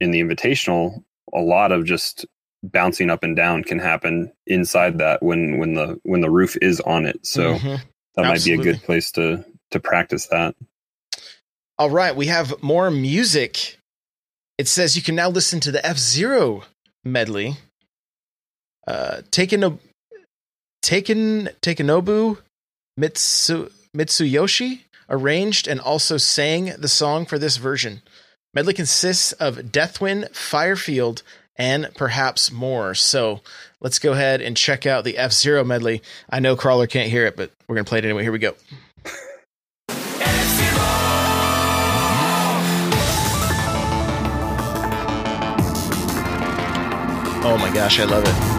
in 0.00 0.10
the 0.12 0.22
invitational 0.22 1.02
a 1.34 1.40
lot 1.40 1.72
of 1.72 1.84
just 1.84 2.24
bouncing 2.62 3.10
up 3.10 3.22
and 3.22 3.36
down 3.36 3.62
can 3.62 3.78
happen 3.78 4.32
inside 4.46 4.98
that 4.98 5.22
when 5.22 5.58
when 5.58 5.74
the 5.74 6.00
when 6.02 6.20
the 6.20 6.30
roof 6.30 6.56
is 6.60 6.80
on 6.80 7.06
it. 7.06 7.24
So 7.26 7.54
Mhm. 7.54 7.80
that 8.14 8.22
might 8.22 8.44
be 8.44 8.52
a 8.52 8.56
good 8.58 8.82
place 8.82 9.10
to 9.12 9.44
to 9.70 9.80
practice 9.80 10.26
that. 10.28 10.54
All 11.78 11.90
right 11.90 12.14
we 12.16 12.26
have 12.26 12.62
more 12.62 12.90
music. 12.90 13.78
It 14.58 14.68
says 14.68 14.96
you 14.96 15.02
can 15.02 15.14
now 15.14 15.28
listen 15.28 15.60
to 15.60 15.70
the 15.70 15.84
f-zero 15.84 16.64
medley. 17.04 17.56
Uh 18.86 19.22
taken 19.30 19.78
taken 20.82 21.50
takenobu 21.60 22.38
mitsu 22.96 23.68
mitsuyoshi 23.96 24.80
arranged 25.08 25.68
and 25.68 25.80
also 25.80 26.16
sang 26.16 26.72
the 26.78 26.88
song 26.88 27.26
for 27.26 27.38
this 27.38 27.56
version. 27.58 28.02
Medley 28.54 28.74
consists 28.74 29.32
of 29.32 29.56
deathwind 29.70 30.34
firefield 30.34 31.22
and 31.58 31.90
perhaps 31.94 32.50
more. 32.50 32.94
So 32.94 33.40
let's 33.80 33.98
go 33.98 34.12
ahead 34.12 34.40
and 34.40 34.56
check 34.56 34.86
out 34.86 35.04
the 35.04 35.18
f-zero 35.18 35.64
medley. 35.64 36.02
I 36.28 36.40
know 36.40 36.56
crawler 36.56 36.86
can't 36.86 37.10
hear 37.10 37.26
it 37.26 37.36
but 37.36 37.50
we're 37.68 37.76
gonna 37.76 37.84
play 37.84 37.98
it 37.98 38.04
anyway. 38.04 38.22
Here 38.22 38.32
we 38.32 38.38
go. 38.38 38.54
Oh 47.48 47.56
my 47.58 47.72
gosh, 47.72 48.00
I 48.00 48.04
love 48.04 48.24
it. 48.26 48.55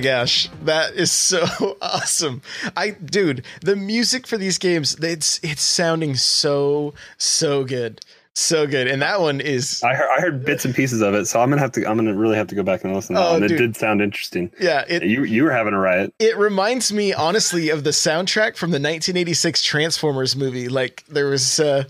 My 0.00 0.04
gosh, 0.04 0.48
that 0.64 0.94
is 0.94 1.12
so 1.12 1.76
awesome! 1.82 2.40
I, 2.76 2.90
dude, 2.90 3.44
the 3.60 3.76
music 3.76 4.26
for 4.26 4.38
these 4.38 4.56
games, 4.58 4.96
it's 5.02 5.38
it's 5.42 5.62
sounding 5.62 6.14
so 6.16 6.94
so 7.18 7.64
good, 7.64 8.00
so 8.32 8.66
good, 8.66 8.86
and 8.86 9.02
that 9.02 9.20
one 9.20 9.40
is 9.42 9.82
I 9.82 9.94
heard, 9.94 10.08
I 10.16 10.20
heard 10.22 10.44
bits 10.44 10.64
and 10.64 10.74
pieces 10.74 11.02
of 11.02 11.12
it, 11.14 11.26
so 11.26 11.40
I'm 11.42 11.50
gonna 11.50 11.60
have 11.60 11.72
to. 11.72 11.86
I'm 11.86 11.96
gonna 11.96 12.14
really 12.14 12.36
have 12.36 12.46
to 12.48 12.54
go 12.54 12.62
back 12.62 12.82
and 12.82 12.94
listen 12.94 13.14
to 13.14 13.20
that 13.20 13.28
Oh, 13.28 13.32
one. 13.34 13.42
It 13.42 13.48
did 13.48 13.76
sound 13.76 14.00
interesting. 14.00 14.50
yeah, 14.58 14.84
it 14.88 15.02
You 15.02 15.24
you 15.24 15.44
were 15.44 15.50
having 15.52 15.74
a 15.74 15.78
riot. 15.78 16.14
it 16.18 16.38
reminds 16.38 16.92
me 16.92 17.12
honestly 17.12 17.68
of 17.68 17.84
the 17.84 17.90
soundtrack 17.90 18.56
from 18.56 18.70
the 18.70 18.76
1986 18.76 19.62
Transformers 19.62 20.34
movie. 20.34 20.68
Like 20.70 21.04
there 21.08 21.26
was 21.26 21.60
uh, 21.60 21.84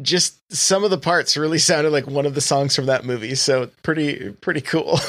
just 0.00 0.38
some 0.52 0.82
of 0.82 0.90
the 0.90 0.98
parts 0.98 1.36
really 1.36 1.58
sounded 1.58 1.90
like 1.90 2.08
one 2.08 2.26
of 2.26 2.34
the 2.34 2.40
songs 2.40 2.74
from 2.74 2.86
that 2.86 3.04
movie, 3.04 3.36
so 3.36 3.70
pretty 3.84 4.30
pretty 4.40 4.60
cool. 4.62 4.98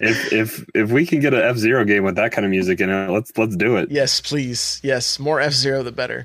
If 0.00 0.32
if 0.32 0.64
if 0.74 0.90
we 0.90 1.04
can 1.04 1.20
get 1.20 1.34
an 1.34 1.42
F 1.42 1.56
Zero 1.56 1.84
game 1.84 2.04
with 2.04 2.16
that 2.16 2.32
kind 2.32 2.46
of 2.46 2.50
music 2.50 2.80
in 2.80 2.88
it, 2.88 3.10
let's 3.10 3.36
let's 3.36 3.54
do 3.54 3.76
it. 3.76 3.90
Yes, 3.90 4.20
please. 4.20 4.80
Yes, 4.82 5.18
more 5.18 5.40
F 5.40 5.52
Zero, 5.52 5.82
the 5.82 5.92
better. 5.92 6.24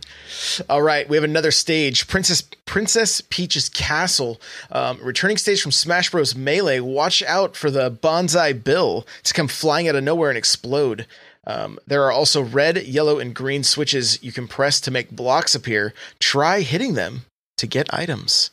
All 0.69 0.81
right, 0.81 1.07
we 1.09 1.17
have 1.17 1.25
another 1.25 1.51
stage, 1.51 2.07
Princess 2.07 2.41
Princess 2.65 3.21
Peach's 3.29 3.67
Castle, 3.67 4.39
um, 4.71 4.97
returning 5.03 5.38
stage 5.38 5.61
from 5.61 5.73
Smash 5.73 6.09
Bros. 6.09 6.35
Melee. 6.35 6.79
Watch 6.79 7.21
out 7.23 7.57
for 7.57 7.69
the 7.69 7.91
Bonsai 7.91 8.63
Bill 8.63 9.05
to 9.23 9.33
come 9.33 9.49
flying 9.49 9.89
out 9.89 9.95
of 9.95 10.03
nowhere 10.03 10.29
and 10.29 10.38
explode. 10.38 11.05
Um, 11.45 11.77
there 11.85 12.03
are 12.03 12.11
also 12.11 12.41
red, 12.41 12.83
yellow, 12.88 13.19
and 13.19 13.35
green 13.35 13.63
switches 13.63 14.23
you 14.23 14.31
can 14.31 14.47
press 14.47 14.79
to 14.81 14.89
make 14.89 15.11
blocks 15.11 15.53
appear. 15.53 15.93
Try 16.19 16.61
hitting 16.61 16.93
them 16.93 17.25
to 17.57 17.67
get 17.67 17.93
items. 17.93 18.51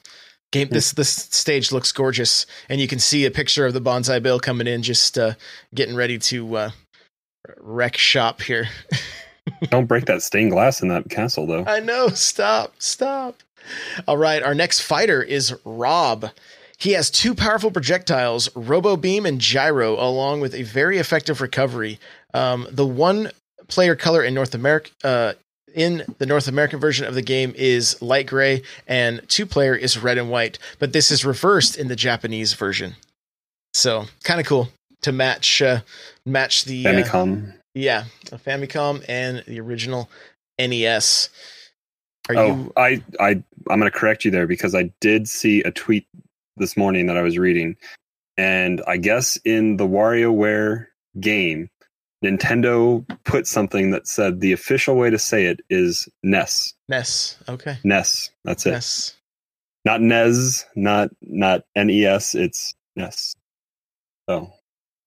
Game 0.53 0.69
this 0.71 0.93
this 0.93 1.11
stage 1.11 1.73
looks 1.73 1.91
gorgeous, 1.91 2.47
and 2.69 2.81
you 2.81 2.87
can 2.87 2.99
see 2.99 3.25
a 3.25 3.31
picture 3.31 3.67
of 3.67 3.73
the 3.73 3.81
Bonsai 3.81 4.23
Bill 4.23 4.39
coming 4.39 4.67
in, 4.67 4.83
just 4.83 5.19
uh, 5.19 5.35
getting 5.75 5.97
ready 5.97 6.19
to 6.19 6.57
uh, 6.57 6.71
wreck 7.59 7.97
shop 7.97 8.43
here. 8.43 8.69
Don't 9.71 9.87
break 9.87 10.05
that 10.07 10.23
stained 10.23 10.53
glass 10.53 10.83
in 10.83 10.89
that 10.89 11.09
castle, 11.09 11.47
though. 11.47 11.65
I 11.65 11.81
know. 11.81 12.09
Stop. 12.09 12.75
Stop. 12.79 13.43
All 14.07 14.17
right. 14.17 14.43
Our 14.43 14.55
next 14.55 14.81
fighter 14.81 15.23
is 15.23 15.55
Rob. 15.65 16.31
He 16.79 16.93
has 16.93 17.11
two 17.11 17.35
powerful 17.35 17.71
projectiles, 17.71 18.49
Robo 18.57 18.97
Beam 18.97 19.25
and 19.25 19.41
Gyro, 19.41 19.95
along 19.95 20.41
with 20.41 20.55
a 20.55 20.65
very 20.65 20.99
effective 20.99 21.41
recovery. 21.41 22.01
Um, 22.35 22.67
the 22.71 22.87
one 22.87 23.31
player 23.69 23.95
color 23.95 24.23
in 24.23 24.35
North 24.35 24.55
America, 24.55 24.91
uh, 25.05 25.33
in 25.75 26.05
the 26.19 26.27
North 26.27 26.49
American 26.49 26.81
version 26.81 27.07
of 27.07 27.15
the 27.15 27.23
game 27.23 27.53
is 27.57 28.01
light 28.01 28.27
gray, 28.27 28.63
and 28.87 29.23
two 29.29 29.47
player 29.47 29.75
is 29.75 29.99
red 29.99 30.19
and 30.19 30.31
white. 30.31 30.59
But 30.79 30.93
this 30.93 31.11
is 31.11 31.25
reversed 31.25 31.77
in 31.77 31.89
the 31.89 31.97
Japanese 31.97 32.55
version. 32.55 32.97
So 33.75 34.07
kind 34.23 34.41
of 34.41 34.47
cool 34.47 34.69
to 35.03 35.13
match 35.13 35.61
uh, 35.63 35.81
match 36.25 36.65
the 36.65 36.87
uh, 36.87 36.91
Famicom. 36.91 37.55
yeah, 37.75 38.05
the 38.31 38.37
Famicom 38.37 39.05
and 39.09 39.45
the 39.47 39.61
original 39.61 40.09
NES. 40.59 41.29
Are 42.29 42.37
oh, 42.37 42.47
you 42.47 42.73
I 42.77 43.03
I 43.19 43.31
I'm 43.31 43.79
gonna 43.79 43.91
correct 43.91 44.25
you 44.25 44.31
there 44.31 44.47
because 44.47 44.75
I 44.75 44.93
did 45.01 45.29
see 45.29 45.63
a 45.63 45.71
tweet 45.71 46.07
this 46.57 46.77
morning 46.77 47.07
that 47.07 47.17
I 47.17 47.23
was 47.23 47.39
reading, 47.39 47.77
and 48.37 48.83
I 48.87 48.97
guess 48.97 49.37
in 49.45 49.77
the 49.77 49.87
WarioWare 49.87 50.87
game, 51.19 51.69
Nintendo 52.23 53.05
put 53.25 53.47
something 53.47 53.91
that 53.91 54.07
said 54.07 54.41
the 54.41 54.53
official 54.53 54.97
way 54.97 55.11
to 55.11 55.19
say 55.19 55.47
it 55.47 55.61
is 55.71 56.09
NES. 56.23 56.75
NES? 56.89 57.39
Okay. 57.49 57.79
NES. 57.85 58.31
That's 58.45 58.67
it. 58.67 58.73
NES. 58.73 59.15
Not 59.85 60.01
NES. 60.01 60.65
Not 60.77 61.11
not 61.21 61.63
NES. 61.77 62.35
It's 62.35 62.75
NES. 62.97 63.35
So 64.29 64.53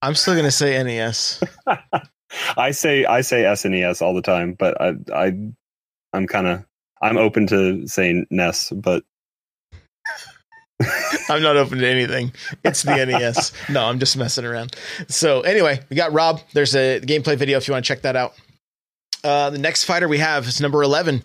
I'm 0.01 0.15
still 0.15 0.35
gonna 0.35 0.51
say 0.51 0.81
NES. 0.83 1.41
I 2.57 2.71
say 2.71 3.05
I 3.05 3.21
say 3.21 3.43
SNES 3.43 4.01
all 4.01 4.13
the 4.13 4.21
time, 4.21 4.53
but 4.53 4.79
I 4.81 4.93
I 5.13 5.33
I'm 6.13 6.27
kind 6.27 6.47
of 6.47 6.65
I'm 7.01 7.17
open 7.17 7.47
to 7.47 7.87
saying 7.87 8.27
NES, 8.29 8.71
but 8.71 9.03
I'm 11.29 11.41
not 11.41 11.57
open 11.57 11.79
to 11.79 11.87
anything. 11.87 12.33
It's 12.63 12.83
the 12.83 13.05
NES. 13.05 13.51
No, 13.69 13.85
I'm 13.85 13.99
just 13.99 14.17
messing 14.17 14.45
around. 14.45 14.75
So 15.07 15.41
anyway, 15.41 15.79
we 15.89 15.95
got 15.95 16.13
Rob. 16.13 16.41
There's 16.53 16.75
a 16.75 16.99
gameplay 17.01 17.37
video 17.37 17.57
if 17.57 17.67
you 17.67 17.73
want 17.73 17.85
to 17.85 17.87
check 17.87 18.01
that 18.01 18.15
out. 18.15 18.33
Uh, 19.23 19.49
the 19.49 19.57
next 19.57 19.85
fighter 19.85 20.07
we 20.07 20.19
have 20.19 20.47
is 20.47 20.61
number 20.61 20.83
11, 20.83 21.23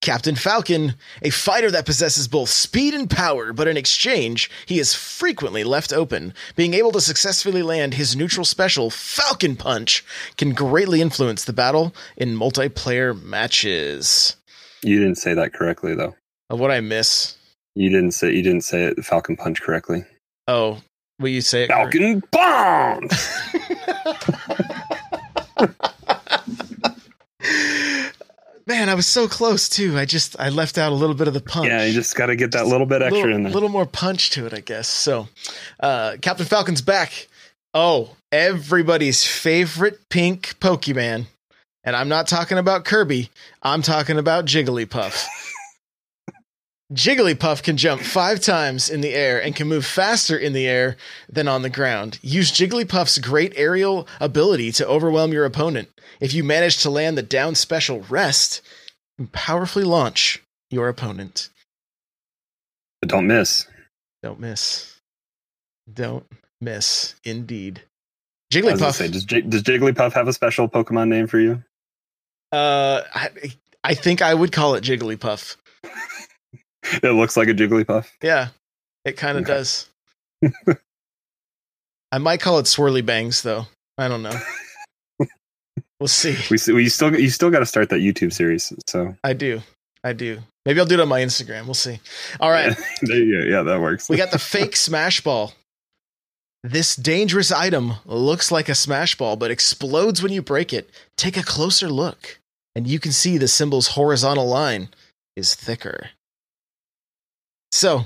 Captain 0.00 0.34
Falcon, 0.34 0.96
a 1.22 1.30
fighter 1.30 1.70
that 1.70 1.86
possesses 1.86 2.26
both 2.26 2.48
speed 2.48 2.92
and 2.92 3.08
power, 3.08 3.52
but 3.52 3.68
in 3.68 3.76
exchange, 3.76 4.50
he 4.66 4.80
is 4.80 4.94
frequently 4.94 5.62
left 5.62 5.92
open. 5.92 6.34
Being 6.56 6.74
able 6.74 6.90
to 6.90 7.00
successfully 7.00 7.62
land 7.62 7.94
his 7.94 8.16
neutral 8.16 8.44
special, 8.44 8.90
Falcon 8.90 9.54
Punch, 9.54 10.04
can 10.36 10.52
greatly 10.52 11.00
influence 11.00 11.44
the 11.44 11.52
battle 11.52 11.94
in 12.16 12.36
multiplayer 12.36 13.20
matches. 13.22 14.34
you 14.82 14.98
didn't 14.98 15.18
say 15.18 15.34
that 15.34 15.52
correctly 15.52 15.94
though. 15.94 16.16
Uh, 16.50 16.56
what 16.56 16.72
I 16.72 16.80
miss? 16.80 17.36
You 17.74 17.90
didn't 17.90 18.12
say 18.12 18.32
you 18.32 18.42
didn't 18.42 18.62
say 18.62 18.84
it 18.84 19.04
Falcon 19.04 19.36
Punch 19.36 19.62
correctly. 19.62 20.04
Oh, 20.46 20.80
will 21.18 21.28
you 21.28 21.40
say 21.40 21.64
it? 21.64 21.68
Falcon 21.68 22.22
Bomb. 22.30 23.08
Man, 28.66 28.88
I 28.88 28.94
was 28.94 29.06
so 29.06 29.26
close 29.26 29.68
too. 29.68 29.98
I 29.98 30.04
just 30.04 30.38
I 30.38 30.48
left 30.48 30.78
out 30.78 30.92
a 30.92 30.94
little 30.94 31.16
bit 31.16 31.28
of 31.28 31.34
the 31.34 31.40
punch. 31.40 31.66
Yeah, 31.66 31.84
you 31.84 31.92
just 31.92 32.14
got 32.14 32.26
to 32.26 32.36
get 32.36 32.52
that 32.52 32.66
little 32.66 32.86
bit 32.86 33.02
extra 33.02 33.22
little, 33.22 33.36
in 33.36 33.42
there. 33.42 33.52
A 33.52 33.54
little 33.54 33.68
more 33.68 33.86
punch 33.86 34.30
to 34.30 34.46
it, 34.46 34.54
I 34.54 34.60
guess. 34.60 34.86
So, 34.88 35.28
uh, 35.80 36.16
Captain 36.22 36.46
Falcon's 36.46 36.82
back. 36.82 37.28
Oh, 37.74 38.16
everybody's 38.30 39.26
favorite 39.26 39.98
pink 40.10 40.54
Pokemon. 40.60 41.26
And 41.84 41.96
I'm 41.96 42.08
not 42.08 42.28
talking 42.28 42.58
about 42.58 42.84
Kirby. 42.84 43.30
I'm 43.62 43.82
talking 43.82 44.18
about 44.18 44.44
Jigglypuff. 44.44 45.26
Jigglypuff 46.92 47.62
can 47.62 47.76
jump 47.76 48.02
five 48.02 48.40
times 48.40 48.90
in 48.90 49.00
the 49.00 49.14
air 49.14 49.42
and 49.42 49.56
can 49.56 49.66
move 49.68 49.86
faster 49.86 50.36
in 50.36 50.52
the 50.52 50.66
air 50.66 50.96
than 51.28 51.48
on 51.48 51.62
the 51.62 51.70
ground. 51.70 52.18
Use 52.22 52.52
Jigglypuff's 52.52 53.18
great 53.18 53.52
aerial 53.56 54.06
ability 54.20 54.72
to 54.72 54.86
overwhelm 54.86 55.32
your 55.32 55.44
opponent. 55.46 55.88
If 56.20 56.34
you 56.34 56.44
manage 56.44 56.82
to 56.82 56.90
land 56.90 57.16
the 57.16 57.22
down 57.22 57.54
special 57.54 58.00
rest, 58.10 58.60
you 59.18 59.28
powerfully 59.32 59.84
launch 59.84 60.42
your 60.70 60.88
opponent. 60.88 61.48
But 63.00 63.08
don't 63.08 63.26
miss. 63.26 63.66
Don't 64.22 64.38
miss. 64.38 64.94
Don't 65.92 66.26
miss. 66.60 67.14
Indeed. 67.24 67.82
I 68.54 68.60
was 68.60 68.62
gonna 68.64 68.76
Jigglypuff. 68.76 68.94
say, 68.94 69.08
does, 69.08 69.24
J- 69.24 69.40
does 69.40 69.62
Jigglypuff 69.62 70.12
have 70.12 70.28
a 70.28 70.32
special 70.32 70.68
Pokemon 70.68 71.08
name 71.08 71.26
for 71.26 71.38
you? 71.40 71.62
uh, 72.52 73.00
I, 73.14 73.30
I 73.82 73.94
think 73.94 74.20
I 74.20 74.34
would 74.34 74.52
call 74.52 74.74
it 74.74 74.84
Jigglypuff. 74.84 75.56
It 77.02 77.12
looks 77.12 77.36
like 77.36 77.48
a 77.48 77.54
Jigglypuff. 77.54 78.08
Yeah, 78.22 78.48
it 79.04 79.16
kind 79.16 79.38
of 79.38 79.44
Okay. 79.44 79.52
does. 79.54 79.88
I 82.10 82.18
might 82.18 82.40
call 82.40 82.58
it 82.58 82.64
Swirly 82.66 83.04
Bangs, 83.04 83.42
though. 83.42 83.66
I 83.96 84.08
don't 84.08 84.22
know. 84.22 84.38
we'll 86.00 86.08
see. 86.08 86.36
We, 86.50 86.74
we 86.74 86.88
still 86.88 87.18
you 87.18 87.30
still 87.30 87.50
got 87.50 87.60
to 87.60 87.66
start 87.66 87.88
that 87.90 88.00
YouTube 88.00 88.32
series. 88.32 88.72
So 88.86 89.14
I 89.24 89.32
do. 89.32 89.62
I 90.04 90.12
do. 90.12 90.40
Maybe 90.66 90.80
I'll 90.80 90.86
do 90.86 90.94
it 90.94 91.00
on 91.00 91.08
my 91.08 91.20
Instagram. 91.20 91.64
We'll 91.64 91.74
see. 91.74 92.00
All 92.40 92.50
right. 92.50 92.76
there 93.02 93.16
you 93.18 93.40
go. 93.42 93.46
Yeah, 93.48 93.62
that 93.62 93.80
works. 93.80 94.08
We 94.08 94.16
got 94.16 94.30
the 94.32 94.38
fake 94.38 94.76
Smash 94.76 95.20
Ball. 95.20 95.52
This 96.64 96.94
dangerous 96.94 97.50
item 97.50 97.94
looks 98.04 98.52
like 98.52 98.68
a 98.68 98.74
Smash 98.74 99.16
Ball, 99.16 99.36
but 99.36 99.50
explodes 99.50 100.22
when 100.22 100.32
you 100.32 100.42
break 100.42 100.72
it. 100.72 100.90
Take 101.16 101.36
a 101.36 101.42
closer 101.42 101.88
look, 101.88 102.38
and 102.76 102.86
you 102.86 102.98
can 103.00 103.10
see 103.12 103.38
the 103.38 103.48
symbol's 103.48 103.88
horizontal 103.88 104.46
line 104.48 104.88
is 105.36 105.54
thicker. 105.54 106.10
So, 107.72 108.04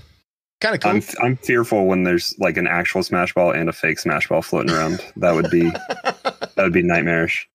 kind 0.60 0.74
of 0.74 0.80
cool. 0.80 0.92
I'm 0.92 1.02
I'm 1.20 1.36
fearful 1.36 1.86
when 1.86 2.04
there's 2.04 2.34
like 2.38 2.56
an 2.56 2.66
actual 2.66 3.02
Smash 3.02 3.34
Ball 3.34 3.50
and 3.50 3.68
a 3.68 3.72
fake 3.72 3.98
Smash 3.98 4.28
Ball 4.28 4.40
floating 4.40 4.74
around. 4.74 5.04
That 5.16 5.34
would 5.34 5.50
be 5.50 5.68
that 5.92 6.54
would 6.56 6.72
be 6.72 6.82
nightmarish. 6.82 7.48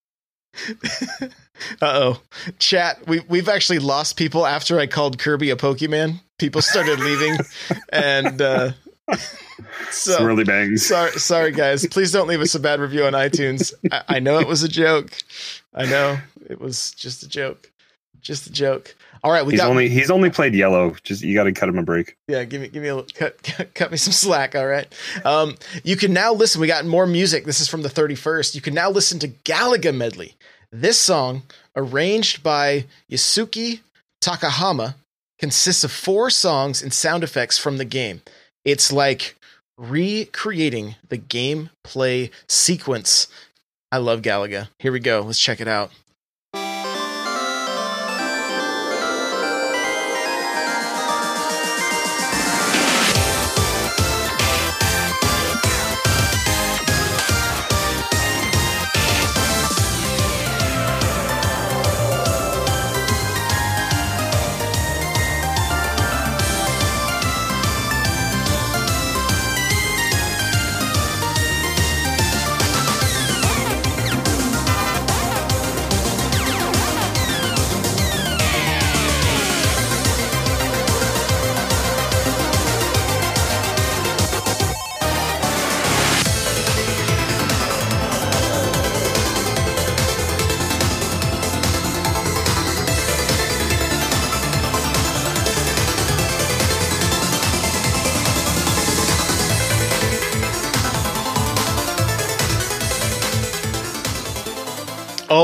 uh 0.69 1.27
oh. 1.81 2.21
Chat, 2.59 3.07
we, 3.07 3.21
we've 3.29 3.47
actually 3.47 3.79
lost 3.79 4.17
people 4.17 4.45
after 4.45 4.77
I 4.77 4.87
called 4.87 5.17
Kirby 5.17 5.49
a 5.49 5.55
Pokemon. 5.55 6.19
People 6.37 6.61
started 6.61 6.99
leaving. 6.99 7.37
and 7.93 8.41
uh, 8.41 8.71
so. 9.89 10.19
Swirly 10.19 10.45
bangs. 10.45 10.85
Sorry, 10.85 11.11
sorry, 11.13 11.51
guys. 11.51 11.87
Please 11.87 12.11
don't 12.11 12.27
leave 12.27 12.41
us 12.41 12.55
a 12.55 12.59
bad 12.59 12.81
review 12.81 13.05
on 13.05 13.13
iTunes. 13.13 13.73
I, 13.91 14.03
I 14.09 14.19
know 14.19 14.39
it 14.39 14.47
was 14.47 14.63
a 14.63 14.69
joke. 14.69 15.11
I 15.73 15.85
know 15.85 16.17
it 16.49 16.59
was 16.59 16.91
just 16.91 17.23
a 17.23 17.29
joke. 17.29 17.71
Just 18.19 18.47
a 18.47 18.51
joke. 18.51 18.95
All 19.23 19.31
right, 19.31 19.45
we 19.45 19.53
He's 19.53 19.59
got. 19.61 19.69
only 19.69 19.87
he's 19.87 20.09
only 20.09 20.29
played 20.31 20.55
yellow. 20.55 20.95
Just 21.03 21.21
you 21.21 21.35
got 21.35 21.43
to 21.43 21.51
cut 21.51 21.69
him 21.69 21.77
a 21.77 21.83
break. 21.83 22.17
yeah, 22.27 22.43
give 22.43 22.61
me, 22.61 22.67
give 22.69 22.81
me 22.81 22.89
a 22.89 23.03
cut, 23.03 23.41
cut, 23.75 23.91
me 23.91 23.97
some 23.97 24.13
slack. 24.13 24.55
All 24.55 24.65
right. 24.65 24.91
Um, 25.23 25.55
you 25.83 25.95
can 25.95 26.11
now 26.13 26.33
listen. 26.33 26.59
We 26.59 26.67
got 26.67 26.85
more 26.85 27.05
music. 27.05 27.45
This 27.45 27.59
is 27.59 27.67
from 27.67 27.83
the 27.83 27.89
thirty 27.89 28.15
first. 28.15 28.55
You 28.55 28.61
can 28.61 28.73
now 28.73 28.89
listen 28.89 29.19
to 29.19 29.27
Galaga 29.27 29.95
medley. 29.95 30.35
This 30.71 30.97
song, 30.97 31.43
arranged 31.75 32.41
by 32.41 32.85
Yasuki 33.11 33.81
Takahama, 34.23 34.95
consists 35.37 35.83
of 35.83 35.91
four 35.91 36.29
songs 36.29 36.81
and 36.81 36.93
sound 36.93 37.23
effects 37.23 37.57
from 37.57 37.77
the 37.77 37.85
game. 37.85 38.21
It's 38.65 38.91
like 38.91 39.35
recreating 39.77 40.95
the 41.09 41.17
gameplay 41.17 42.31
sequence. 42.47 43.27
I 43.91 43.97
love 43.97 44.21
Galaga. 44.21 44.69
Here 44.79 44.91
we 44.91 44.99
go. 44.99 45.21
Let's 45.21 45.39
check 45.39 45.59
it 45.59 45.67
out. 45.67 45.91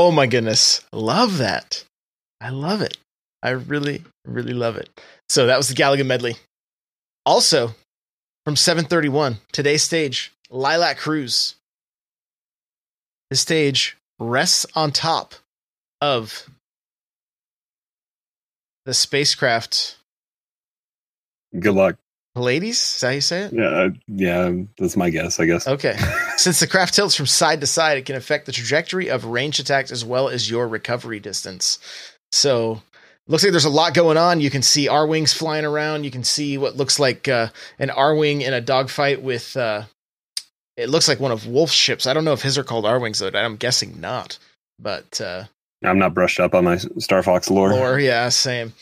Oh 0.08 0.10
my 0.10 0.26
goodness. 0.26 0.82
Love 0.90 1.36
that. 1.36 1.84
I 2.40 2.48
love 2.48 2.80
it. 2.80 2.96
I 3.42 3.50
really, 3.50 4.04
really 4.24 4.54
love 4.54 4.78
it. 4.78 4.88
So 5.28 5.46
that 5.46 5.58
was 5.58 5.68
the 5.68 5.74
Galaga 5.74 6.06
medley. 6.06 6.36
Also, 7.26 7.74
from 8.46 8.56
731, 8.56 9.36
today's 9.52 9.82
stage, 9.82 10.32
Lylat 10.50 10.96
Cruise. 10.96 11.56
This 13.28 13.42
stage 13.42 13.98
rests 14.18 14.64
on 14.74 14.92
top 14.92 15.34
of 16.00 16.48
the 18.86 18.94
spacecraft 18.94 19.96
Good 21.52 21.74
luck. 21.74 21.96
Pallades. 22.38 22.78
Is 22.94 23.00
that 23.00 23.06
how 23.08 23.12
you 23.12 23.20
say 23.20 23.40
it? 23.42 23.52
Yeah, 23.52 23.66
uh, 23.66 23.90
yeah, 24.06 24.52
that's 24.78 24.96
my 24.96 25.10
guess. 25.10 25.40
I 25.40 25.46
guess. 25.46 25.66
Okay. 25.66 25.96
Since 26.36 26.60
the 26.60 26.66
craft 26.66 26.94
tilts 26.94 27.16
from 27.16 27.26
side 27.26 27.60
to 27.60 27.66
side, 27.66 27.98
it 27.98 28.06
can 28.06 28.14
affect 28.14 28.46
the 28.46 28.52
trajectory 28.52 29.10
of 29.10 29.24
range 29.24 29.58
attacks 29.58 29.90
as 29.90 30.04
well 30.04 30.28
as 30.28 30.48
your 30.48 30.68
recovery 30.68 31.18
distance. 31.18 31.78
So, 32.30 32.80
looks 33.26 33.42
like 33.42 33.52
there's 33.52 33.64
a 33.64 33.70
lot 33.70 33.92
going 33.92 34.16
on. 34.16 34.40
You 34.40 34.50
can 34.50 34.62
see 34.62 34.86
Arwings 34.86 35.34
flying 35.34 35.64
around. 35.64 36.04
You 36.04 36.12
can 36.12 36.22
see 36.22 36.58
what 36.58 36.76
looks 36.76 37.00
like 37.00 37.26
uh, 37.26 37.48
an 37.78 37.88
Arwing 37.88 38.42
in 38.42 38.54
a 38.54 38.60
dogfight 38.60 39.20
with. 39.20 39.56
Uh, 39.56 39.82
it 40.76 40.88
looks 40.88 41.08
like 41.08 41.18
one 41.18 41.32
of 41.32 41.48
Wolf's 41.48 41.74
ships. 41.74 42.06
I 42.06 42.14
don't 42.14 42.24
know 42.24 42.34
if 42.34 42.42
his 42.42 42.56
are 42.56 42.62
called 42.62 42.84
Arwings 42.84 43.18
though. 43.18 43.36
I'm 43.36 43.56
guessing 43.56 44.00
not. 44.00 44.38
But 44.78 45.20
uh, 45.20 45.44
I'm 45.84 45.98
not 45.98 46.14
brushed 46.14 46.40
up 46.40 46.54
on 46.54 46.64
my 46.64 46.76
Star 46.76 47.22
Fox 47.22 47.50
lore. 47.50 47.70
Lore, 47.70 47.98
yeah, 47.98 48.28
same, 48.28 48.72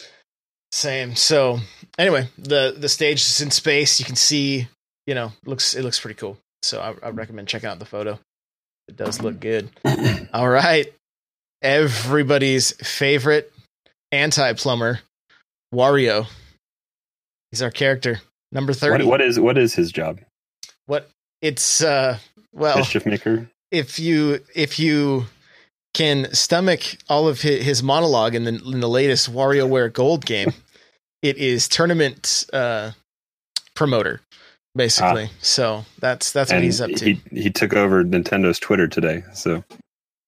same. 0.77 1.17
So 1.17 1.59
anyway, 1.99 2.29
the 2.39 2.75
the 2.77 2.89
stage 2.89 3.21
is 3.23 3.41
in 3.41 3.51
space. 3.51 3.99
You 3.99 4.05
can 4.05 4.17
see, 4.17 4.69
you 5.07 5.15
know, 5.15 5.33
looks 5.45 5.75
it 5.75 5.83
looks 5.83 5.99
pretty 5.99 6.17
cool. 6.17 6.39
So 6.63 6.81
I, 6.81 7.07
I 7.07 7.11
recommend 7.11 7.49
checking 7.49 7.69
out 7.69 7.79
the 7.79 7.85
photo. 7.85 8.19
It 8.89 8.97
does 8.97 9.21
look 9.21 9.41
good. 9.41 9.71
All 10.33 10.49
right, 10.49 10.87
everybody's 11.63 12.73
favorite 12.87 13.53
anti 14.13 14.53
plumber, 14.53 15.01
Wario. 15.75 16.27
He's 17.51 17.63
our 17.63 17.71
character 17.71 18.21
number 18.53 18.73
thirty. 18.73 19.05
What, 19.05 19.11
what 19.13 19.21
is 19.23 19.41
what 19.41 19.59
is 19.59 19.75
his 19.75 19.91
job? 19.91 20.21
What 20.87 21.09
it's 21.41 21.83
uh 21.83 22.19
well 22.53 22.79
Mischief 22.79 23.07
maker. 23.07 23.49
if 23.71 23.99
you 23.99 24.41
if 24.55 24.79
you 24.79 25.27
can 25.95 26.33
stomach 26.35 26.83
all 27.09 27.27
of 27.27 27.41
his, 27.41 27.65
his 27.65 27.83
monologue 27.83 28.35
in 28.35 28.45
the 28.45 28.55
in 28.67 28.81
the 28.81 28.89
latest 28.89 29.33
WarioWare 29.33 29.91
Gold 29.93 30.27
game, 30.27 30.53
it 31.29 31.37
is 31.39 31.69
tournament 31.69 32.47
uh, 32.53 32.93
promoter 33.75 34.21
basically. 34.77 35.31
so 35.41 35.85
that's 35.99 36.33
that's 36.33 36.53
what 36.53 36.63
he's 36.63 36.81
up 36.81 36.91
to. 36.91 37.05
he 37.05 37.21
He, 37.31 37.43
he 37.43 37.51
took 37.51 37.75
over 37.75 38.05
Nintendo's 38.05 38.59
Twitter 38.59 38.87
today. 38.87 39.25
So 39.33 39.65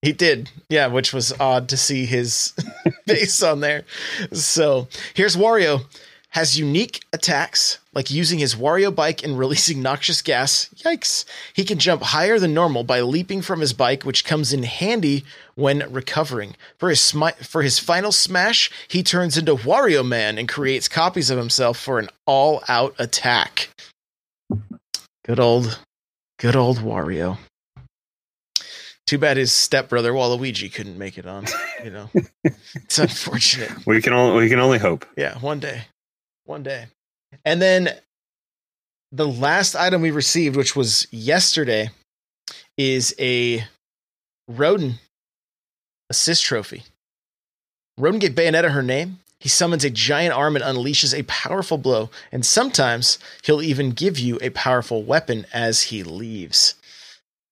he 0.02 0.12
did, 0.12 0.50
yeah, 0.68 0.86
which 0.86 1.12
was 1.12 1.32
odd 1.38 1.68
to 1.68 1.76
see 1.76 2.06
his 2.06 2.54
face 3.06 3.42
on 3.42 3.60
there. 3.60 3.84
So 4.32 4.88
here's 5.14 5.36
Wario. 5.36 5.84
Has 6.32 6.58
unique 6.58 7.02
attacks 7.12 7.78
like 7.94 8.10
using 8.10 8.38
his 8.38 8.54
Wario 8.54 8.94
bike 8.94 9.24
and 9.24 9.38
releasing 9.38 9.80
noxious 9.82 10.20
gas. 10.22 10.68
Yikes. 10.76 11.24
He 11.54 11.64
can 11.64 11.78
jump 11.78 12.02
higher 12.02 12.38
than 12.38 12.52
normal 12.54 12.84
by 12.84 13.00
leaping 13.00 13.40
from 13.42 13.60
his 13.60 13.72
bike, 13.72 14.04
which 14.04 14.24
comes 14.24 14.52
in 14.52 14.62
handy 14.62 15.24
when 15.54 15.90
recovering. 15.90 16.54
For 16.78 16.90
his 16.90 17.00
smi- 17.00 17.36
for 17.44 17.62
his 17.62 17.78
final 17.78 18.12
smash, 18.12 18.70
he 18.88 19.02
turns 19.02 19.38
into 19.38 19.54
Wario 19.54 20.06
Man 20.06 20.38
and 20.38 20.48
creates 20.48 20.86
copies 20.86 21.30
of 21.30 21.38
himself 21.38 21.78
for 21.78 21.98
an 21.98 22.08
all-out 22.26 22.94
attack. 22.98 23.70
Good 25.24 25.40
old 25.40 25.78
good 26.38 26.56
old 26.56 26.78
Wario. 26.78 27.38
Too 29.06 29.18
bad 29.18 29.38
his 29.38 29.50
stepbrother 29.52 30.12
Waluigi 30.12 30.70
couldn't 30.72 30.98
make 30.98 31.16
it 31.16 31.26
on, 31.26 31.46
you 31.82 31.90
know. 31.90 32.10
it's 32.44 32.98
unfortunate. 32.98 33.70
we 33.86 34.02
can 34.02 34.12
only 34.12 34.42
we 34.42 34.50
can 34.50 34.58
only 34.60 34.78
hope. 34.78 35.06
Yeah, 35.16 35.38
one 35.38 35.58
day. 35.60 35.84
One 36.48 36.62
day. 36.62 36.86
And 37.44 37.60
then 37.60 37.90
the 39.12 39.28
last 39.28 39.76
item 39.76 40.00
we 40.00 40.10
received, 40.10 40.56
which 40.56 40.74
was 40.74 41.06
yesterday, 41.10 41.90
is 42.78 43.14
a 43.18 43.64
Rodin 44.48 44.94
assist 46.08 46.42
trophy. 46.42 46.84
Rodin 47.98 48.18
gave 48.18 48.32
Bayonetta 48.32 48.70
her 48.70 48.82
name. 48.82 49.20
He 49.40 49.50
summons 49.50 49.84
a 49.84 49.90
giant 49.90 50.32
arm 50.32 50.56
and 50.56 50.64
unleashes 50.64 51.12
a 51.12 51.24
powerful 51.24 51.76
blow, 51.76 52.08
and 52.32 52.46
sometimes 52.46 53.18
he'll 53.44 53.60
even 53.60 53.90
give 53.90 54.18
you 54.18 54.38
a 54.40 54.48
powerful 54.48 55.02
weapon 55.02 55.44
as 55.52 55.82
he 55.82 56.02
leaves. 56.02 56.76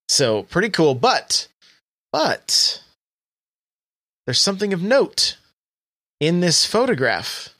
So 0.08 0.44
pretty 0.44 0.70
cool, 0.70 0.94
but 0.94 1.48
but 2.12 2.82
there's 4.24 4.40
something 4.40 4.72
of 4.72 4.82
note 4.82 5.36
in 6.18 6.40
this 6.40 6.64
photograph. 6.64 7.50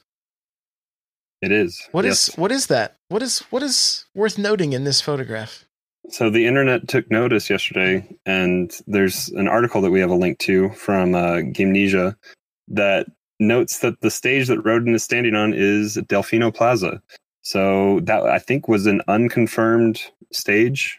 It 1.42 1.52
is. 1.52 1.80
What 1.92 2.04
is 2.04 2.28
Yes. 2.28 2.38
what 2.38 2.52
is 2.52 2.66
that? 2.68 2.96
What 3.08 3.22
is 3.22 3.40
what 3.50 3.62
is 3.62 4.06
worth 4.14 4.38
noting 4.38 4.72
in 4.72 4.84
this 4.84 5.00
photograph? 5.00 5.64
So 6.08 6.30
the 6.30 6.46
internet 6.46 6.88
took 6.88 7.10
notice 7.10 7.50
yesterday, 7.50 8.06
and 8.24 8.72
there's 8.86 9.28
an 9.30 9.48
article 9.48 9.80
that 9.82 9.90
we 9.90 10.00
have 10.00 10.10
a 10.10 10.14
link 10.14 10.38
to 10.40 10.70
from 10.70 11.14
uh, 11.14 11.38
Gamenesia 11.52 12.14
that 12.68 13.06
notes 13.40 13.80
that 13.80 14.00
the 14.00 14.10
stage 14.10 14.46
that 14.48 14.62
Rodin 14.62 14.94
is 14.94 15.02
standing 15.04 15.34
on 15.34 15.52
is 15.52 15.96
Delfino 15.96 16.54
Plaza. 16.54 17.02
So 17.42 18.00
that 18.04 18.22
I 18.24 18.38
think 18.38 18.66
was 18.68 18.86
an 18.86 19.02
unconfirmed 19.08 20.00
stage, 20.32 20.98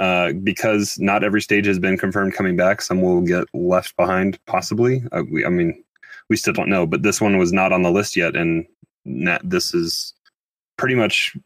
uh, 0.00 0.32
because 0.32 0.98
not 0.98 1.24
every 1.24 1.42
stage 1.42 1.66
has 1.66 1.78
been 1.78 1.98
confirmed 1.98 2.34
coming 2.34 2.56
back. 2.56 2.80
Some 2.80 3.02
will 3.02 3.20
get 3.20 3.44
left 3.54 3.96
behind, 3.96 4.38
possibly. 4.46 5.04
Uh, 5.12 5.22
we, 5.30 5.44
I 5.44 5.50
mean, 5.50 5.82
we 6.28 6.36
still 6.36 6.52
don't 6.52 6.68
know, 6.70 6.86
but 6.86 7.02
this 7.02 7.20
one 7.20 7.38
was 7.38 7.52
not 7.52 7.72
on 7.72 7.82
the 7.82 7.92
list 7.92 8.16
yet, 8.16 8.34
and 8.36 8.66
na- 9.04 9.38
this 9.42 9.74
is 9.74 10.14
pretty 10.78 10.94
much 10.94 11.36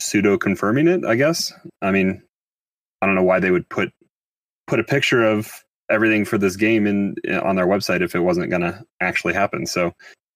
pseudo 0.00 0.36
confirming 0.36 0.88
it 0.88 1.04
i 1.04 1.14
guess. 1.14 1.52
I 1.80 1.90
mean 1.90 2.22
i 3.00 3.06
don't 3.06 3.14
know 3.14 3.22
why 3.22 3.40
they 3.40 3.50
would 3.50 3.68
put 3.68 3.92
put 4.66 4.80
a 4.80 4.84
picture 4.84 5.24
of 5.24 5.52
everything 5.90 6.24
for 6.24 6.38
this 6.38 6.56
game 6.56 6.86
in 6.86 7.14
on 7.42 7.56
their 7.56 7.66
website 7.66 8.00
if 8.00 8.14
it 8.14 8.20
wasn't 8.20 8.48
going 8.48 8.62
to 8.62 8.82
actually 9.00 9.34
happen. 9.34 9.66
So 9.66 9.92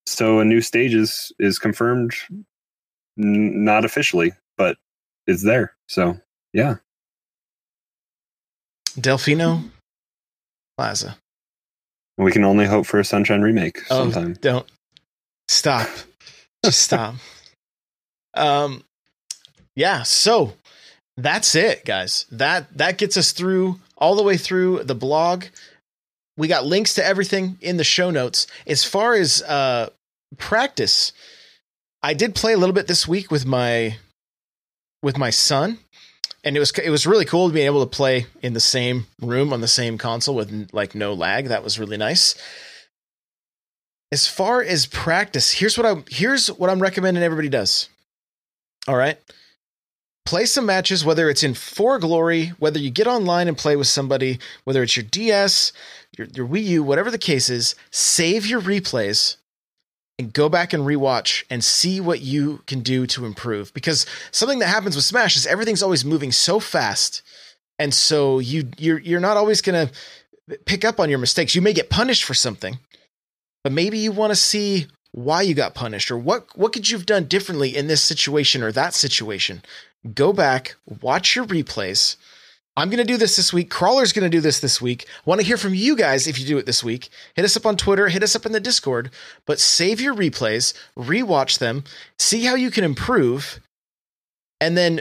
so 0.06 0.40
a 0.40 0.44
new 0.44 0.60
stage 0.60 0.94
is 0.94 1.32
is 1.38 1.58
confirmed 1.58 2.12
n- 3.18 3.64
not 3.64 3.84
officially 3.84 4.32
but 4.58 4.76
it's 5.26 5.42
there. 5.44 5.74
So 5.88 6.18
yeah. 6.52 6.76
Delfino 8.98 9.62
Plaza. 10.76 11.16
we 12.18 12.30
can 12.32 12.44
only 12.44 12.66
hope 12.66 12.86
for 12.86 12.98
a 12.98 13.04
sunshine 13.04 13.42
remake 13.42 13.78
Oh, 13.90 14.10
sometime. 14.10 14.34
don't. 14.40 14.66
Stop. 15.48 15.88
Just 16.64 16.82
stop. 16.82 17.14
Um 18.34 18.82
yeah, 19.74 20.02
so 20.02 20.54
that's 21.16 21.54
it, 21.54 21.84
guys. 21.84 22.26
That 22.30 22.76
that 22.76 22.98
gets 22.98 23.16
us 23.16 23.32
through 23.32 23.80
all 23.96 24.14
the 24.14 24.22
way 24.22 24.36
through 24.36 24.84
the 24.84 24.94
blog. 24.94 25.44
We 26.36 26.48
got 26.48 26.66
links 26.66 26.94
to 26.94 27.04
everything 27.04 27.58
in 27.60 27.76
the 27.76 27.84
show 27.84 28.10
notes. 28.10 28.46
As 28.66 28.84
far 28.84 29.14
as 29.14 29.42
uh 29.42 29.90
practice, 30.38 31.12
I 32.02 32.14
did 32.14 32.34
play 32.34 32.52
a 32.52 32.58
little 32.58 32.74
bit 32.74 32.86
this 32.86 33.08
week 33.08 33.30
with 33.30 33.46
my 33.46 33.96
with 35.02 35.16
my 35.18 35.30
son, 35.30 35.78
and 36.44 36.56
it 36.56 36.60
was 36.60 36.70
it 36.78 36.90
was 36.90 37.06
really 37.06 37.24
cool 37.24 37.48
to 37.48 37.54
be 37.54 37.62
able 37.62 37.80
to 37.80 37.90
play 37.90 38.26
in 38.42 38.52
the 38.52 38.60
same 38.60 39.06
room 39.20 39.52
on 39.52 39.60
the 39.60 39.68
same 39.68 39.98
console 39.98 40.34
with 40.34 40.70
like 40.72 40.94
no 40.94 41.12
lag. 41.12 41.46
That 41.46 41.64
was 41.64 41.78
really 41.78 41.96
nice. 41.96 42.34
As 44.12 44.28
far 44.28 44.62
as 44.62 44.86
practice, 44.86 45.52
here's 45.52 45.76
what 45.76 45.86
I 45.86 46.02
here's 46.08 46.48
what 46.48 46.70
I'm 46.70 46.80
recommending 46.80 47.22
everybody 47.22 47.48
does. 47.48 47.88
All 48.86 48.96
right. 48.96 49.18
Play 50.24 50.44
some 50.46 50.66
matches, 50.66 51.04
whether 51.04 51.30
it's 51.30 51.44
in 51.44 51.54
For 51.54 51.98
Glory, 52.00 52.48
whether 52.58 52.80
you 52.80 52.90
get 52.90 53.06
online 53.06 53.46
and 53.46 53.56
play 53.56 53.76
with 53.76 53.86
somebody, 53.86 54.40
whether 54.64 54.82
it's 54.82 54.96
your 54.96 55.04
DS, 55.04 55.72
your, 56.18 56.26
your 56.34 56.48
Wii 56.48 56.64
U, 56.64 56.82
whatever 56.82 57.12
the 57.12 57.18
case 57.18 57.48
is, 57.48 57.76
save 57.92 58.44
your 58.44 58.60
replays 58.60 59.36
and 60.18 60.32
go 60.32 60.48
back 60.48 60.72
and 60.72 60.82
rewatch 60.84 61.44
and 61.50 61.62
see 61.62 62.00
what 62.00 62.20
you 62.20 62.62
can 62.66 62.80
do 62.80 63.06
to 63.06 63.24
improve. 63.24 63.72
Because 63.74 64.06
something 64.32 64.58
that 64.60 64.66
happens 64.66 64.96
with 64.96 65.04
Smash 65.04 65.36
is 65.36 65.46
everything's 65.46 65.82
always 65.82 66.04
moving 66.04 66.32
so 66.32 66.58
fast. 66.58 67.22
And 67.78 67.92
so 67.92 68.38
you 68.38 68.68
you're 68.78 68.98
you're 68.98 69.20
not 69.20 69.36
always 69.36 69.60
gonna 69.60 69.90
pick 70.64 70.84
up 70.84 70.98
on 70.98 71.10
your 71.10 71.18
mistakes. 71.18 71.54
You 71.54 71.62
may 71.62 71.72
get 71.72 71.90
punished 71.90 72.24
for 72.24 72.34
something, 72.34 72.78
but 73.66 73.72
maybe 73.72 73.98
you 73.98 74.12
want 74.12 74.30
to 74.30 74.36
see 74.36 74.86
why 75.10 75.42
you 75.42 75.52
got 75.52 75.74
punished 75.74 76.12
or 76.12 76.16
what 76.16 76.46
what 76.56 76.72
could 76.72 76.88
you 76.88 76.96
have 76.96 77.04
done 77.04 77.24
differently 77.24 77.76
in 77.76 77.88
this 77.88 78.00
situation 78.00 78.62
or 78.62 78.70
that 78.70 78.94
situation? 78.94 79.60
Go 80.14 80.32
back 80.32 80.76
watch 81.02 81.34
your 81.34 81.44
replays. 81.44 82.14
I'm 82.76 82.90
going 82.90 82.98
to 82.98 83.12
do 83.12 83.16
this 83.16 83.34
this 83.34 83.52
week. 83.52 83.68
Crawler's 83.68 84.12
going 84.12 84.22
to 84.22 84.36
do 84.36 84.40
this 84.40 84.60
this 84.60 84.80
week. 84.80 85.08
Want 85.24 85.40
to 85.40 85.46
hear 85.48 85.56
from 85.56 85.74
you 85.74 85.96
guys 85.96 86.28
if 86.28 86.38
you 86.38 86.46
do 86.46 86.58
it 86.58 86.66
this 86.66 86.84
week. 86.84 87.08
Hit 87.34 87.44
us 87.44 87.56
up 87.56 87.66
on 87.66 87.76
twitter 87.76 88.06
hit 88.06 88.22
us 88.22 88.36
up 88.36 88.46
in 88.46 88.52
the 88.52 88.60
discord 88.60 89.10
but 89.46 89.58
save 89.58 90.00
your 90.00 90.14
replays 90.14 90.72
rewatch 90.96 91.58
them 91.58 91.82
see 92.20 92.44
how 92.44 92.54
you 92.54 92.70
can 92.70 92.84
improve 92.84 93.58
and 94.60 94.76
then 94.78 95.00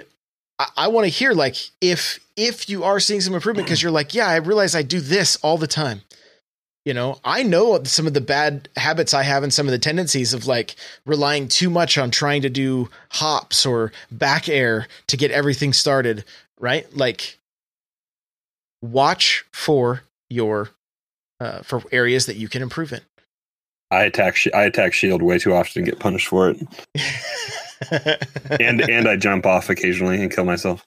i, 0.58 0.70
I 0.76 0.88
want 0.88 1.06
to 1.06 1.10
hear 1.10 1.34
like 1.34 1.70
if 1.82 2.20
if 2.36 2.68
you 2.68 2.84
are 2.84 3.00
seeing 3.00 3.22
some 3.22 3.36
improvement 3.36 3.68
because 3.68 3.84
you're 3.84 3.92
like 3.92 4.16
yeah 4.16 4.28
i 4.28 4.38
realize 4.38 4.74
i 4.74 4.82
do 4.82 5.02
this 5.02 5.36
all 5.44 5.60
the 5.60 5.68
time 5.68 6.02
you 6.86 6.94
know, 6.94 7.20
I 7.26 7.42
know 7.42 7.84
some 7.84 8.06
of 8.06 8.14
the 8.14 8.22
bad 8.22 8.70
habits 8.78 9.14
I 9.16 9.24
have 9.24 9.42
and 9.42 9.52
some 9.52 9.68
of 9.68 9.72
the 9.72 9.80
tendencies 9.80 10.34
of 10.34 10.46
like 10.46 10.76
relying 11.06 11.48
too 11.48 11.70
much 11.72 11.98
on 11.98 12.12
trying 12.12 12.44
to 12.44 12.50
do 12.50 12.90
hops 13.10 13.66
or 13.66 13.92
back 14.12 14.48
air 14.48 14.88
to 15.08 15.18
get 15.18 15.32
everything 15.32 15.74
started, 15.74 16.24
right? 16.60 16.86
Like 16.96 17.40
watch 18.84 19.46
for 19.52 20.04
your 20.30 20.70
uh, 21.40 21.64
for 21.64 21.82
areas 21.92 22.28
that 22.28 22.38
you 22.38 22.48
can 22.48 22.62
improve 22.62 22.94
in. 22.94 23.02
I 23.90 24.04
attack 24.04 24.38
I 24.54 24.64
attack 24.64 24.94
shield 24.94 25.24
way 25.24 25.40
too 25.40 25.54
often 25.54 25.82
and 25.82 25.92
get 25.92 26.00
punished 26.00 26.28
for 26.28 26.52
it. 26.52 26.62
and 28.60 28.82
and 28.82 29.08
I 29.08 29.16
jump 29.18 29.48
off 29.48 29.70
occasionally 29.72 30.22
and 30.22 30.32
kill 30.32 30.46
myself. 30.46 30.86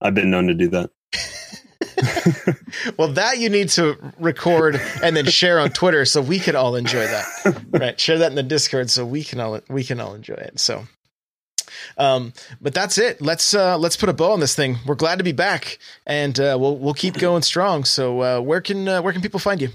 I've 0.00 0.14
been 0.14 0.30
known 0.30 0.48
to 0.48 0.54
do 0.54 0.68
that. 0.68 0.90
well, 2.98 3.08
that 3.08 3.38
you 3.38 3.48
need 3.48 3.68
to 3.70 3.96
record 4.18 4.80
and 5.02 5.16
then 5.16 5.26
share 5.26 5.58
on 5.58 5.70
Twitter 5.70 6.04
so 6.04 6.20
we 6.20 6.38
can 6.38 6.56
all 6.56 6.76
enjoy 6.76 7.04
that. 7.04 7.64
Right? 7.70 8.00
Share 8.00 8.18
that 8.18 8.30
in 8.30 8.36
the 8.36 8.42
Discord 8.42 8.90
so 8.90 9.04
we 9.04 9.24
can 9.24 9.40
all 9.40 9.60
we 9.68 9.84
can 9.84 10.00
all 10.00 10.14
enjoy 10.14 10.34
it. 10.34 10.58
So 10.58 10.86
um, 11.96 12.32
but 12.60 12.74
that's 12.74 12.98
it. 12.98 13.20
Let's 13.20 13.54
uh, 13.54 13.78
let's 13.78 13.96
put 13.96 14.08
a 14.08 14.12
bow 14.12 14.32
on 14.32 14.40
this 14.40 14.54
thing. 14.54 14.78
We're 14.86 14.94
glad 14.94 15.18
to 15.18 15.24
be 15.24 15.32
back, 15.32 15.78
and 16.06 16.38
uh, 16.38 16.56
we'll 16.58 16.76
we'll 16.76 16.94
keep 16.94 17.18
going 17.18 17.42
strong. 17.42 17.84
So 17.84 18.20
uh, 18.20 18.40
where 18.40 18.60
can 18.60 18.88
uh, 18.88 19.02
where 19.02 19.12
can 19.12 19.22
people 19.22 19.40
find 19.40 19.60
you? 19.60 19.68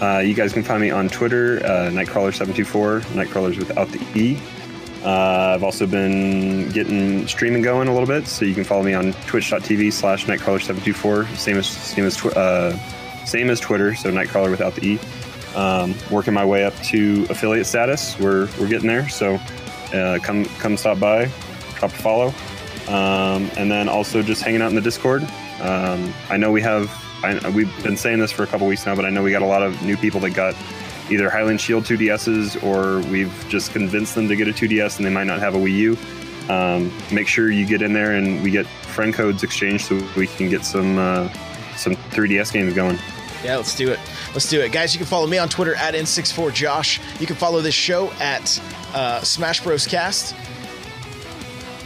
Uh, 0.00 0.18
you 0.18 0.34
guys 0.34 0.52
can 0.52 0.64
find 0.64 0.80
me 0.82 0.90
on 0.90 1.08
Twitter, 1.08 1.64
uh, 1.64 1.90
Nightcrawler724, 1.90 3.02
Nightcrawlers 3.02 3.56
without 3.56 3.88
the 3.88 4.00
E. 4.16 4.36
Uh, 5.06 5.52
I've 5.54 5.62
also 5.62 5.86
been 5.86 6.68
getting 6.70 7.28
streaming 7.28 7.62
going 7.62 7.86
a 7.86 7.92
little 7.92 8.08
bit, 8.08 8.26
so 8.26 8.44
you 8.44 8.54
can 8.54 8.64
follow 8.64 8.82
me 8.82 8.92
on 8.92 9.12
twitch.tv 9.28 9.92
slash 9.92 10.26
Nightcrawler724, 10.26 11.36
same 11.36 11.58
as 11.58 11.68
same 11.68 12.04
as 12.06 12.16
tw- 12.16 12.36
uh, 12.36 12.76
same 13.24 13.48
as 13.48 13.60
Twitter, 13.60 13.94
so 13.94 14.10
Nightcrawler 14.10 14.50
without 14.50 14.74
the 14.74 14.84
E. 14.84 14.98
Um, 15.54 15.94
working 16.10 16.34
my 16.34 16.44
way 16.44 16.64
up 16.64 16.74
to 16.86 17.24
affiliate 17.30 17.66
status. 17.66 18.18
We're 18.18 18.48
we're 18.58 18.66
getting 18.66 18.88
there, 18.88 19.08
so 19.08 19.38
uh, 19.94 20.18
come 20.24 20.44
come 20.44 20.76
stop 20.76 20.98
by, 20.98 21.30
drop 21.76 21.92
a 21.92 21.94
follow, 21.94 22.34
um, 22.88 23.48
and 23.56 23.70
then 23.70 23.88
also 23.88 24.22
just 24.22 24.42
hanging 24.42 24.60
out 24.60 24.70
in 24.70 24.74
the 24.74 24.80
Discord. 24.80 25.22
Um, 25.60 26.12
I 26.30 26.36
know 26.36 26.50
we 26.50 26.62
have 26.62 26.90
I, 27.22 27.48
we've 27.50 27.72
been 27.84 27.96
saying 27.96 28.18
this 28.18 28.32
for 28.32 28.42
a 28.42 28.46
couple 28.48 28.66
weeks 28.66 28.84
now, 28.84 28.96
but 28.96 29.04
I 29.04 29.10
know 29.10 29.22
we 29.22 29.30
got 29.30 29.42
a 29.42 29.46
lot 29.46 29.62
of 29.62 29.80
new 29.84 29.96
people 29.96 30.18
that 30.20 30.30
got 30.30 30.56
either 31.10 31.30
Highland 31.30 31.60
Shield 31.60 31.84
2DSs 31.84 32.62
or 32.62 33.00
we've 33.10 33.46
just 33.48 33.72
convinced 33.72 34.14
them 34.14 34.28
to 34.28 34.36
get 34.36 34.48
a 34.48 34.52
2DS 34.52 34.96
and 34.96 35.06
they 35.06 35.10
might 35.10 35.26
not 35.26 35.38
have 35.38 35.54
a 35.54 35.58
Wii 35.58 35.72
U. 35.72 35.98
Um, 36.52 36.92
make 37.12 37.26
sure 37.26 37.50
you 37.50 37.66
get 37.66 37.82
in 37.82 37.92
there 37.92 38.12
and 38.12 38.42
we 38.42 38.50
get 38.50 38.66
friend 38.66 39.12
codes 39.12 39.42
exchanged 39.42 39.86
so 39.86 40.00
we 40.16 40.26
can 40.26 40.48
get 40.48 40.64
some 40.64 40.98
uh, 40.98 41.28
some 41.76 41.96
3DS 41.96 42.52
games 42.52 42.72
going. 42.74 42.98
Yeah, 43.44 43.56
let's 43.56 43.76
do 43.76 43.90
it. 43.90 44.00
Let's 44.32 44.48
do 44.48 44.60
it. 44.60 44.72
Guys, 44.72 44.94
you 44.94 44.98
can 44.98 45.06
follow 45.06 45.26
me 45.26 45.38
on 45.38 45.48
Twitter 45.48 45.74
at 45.74 45.94
N64Josh. 45.94 47.20
You 47.20 47.26
can 47.26 47.36
follow 47.36 47.60
this 47.60 47.74
show 47.74 48.10
at 48.12 48.60
uh, 48.94 49.20
Smash 49.20 49.62
Bros. 49.62 49.86
Cast. 49.86 50.34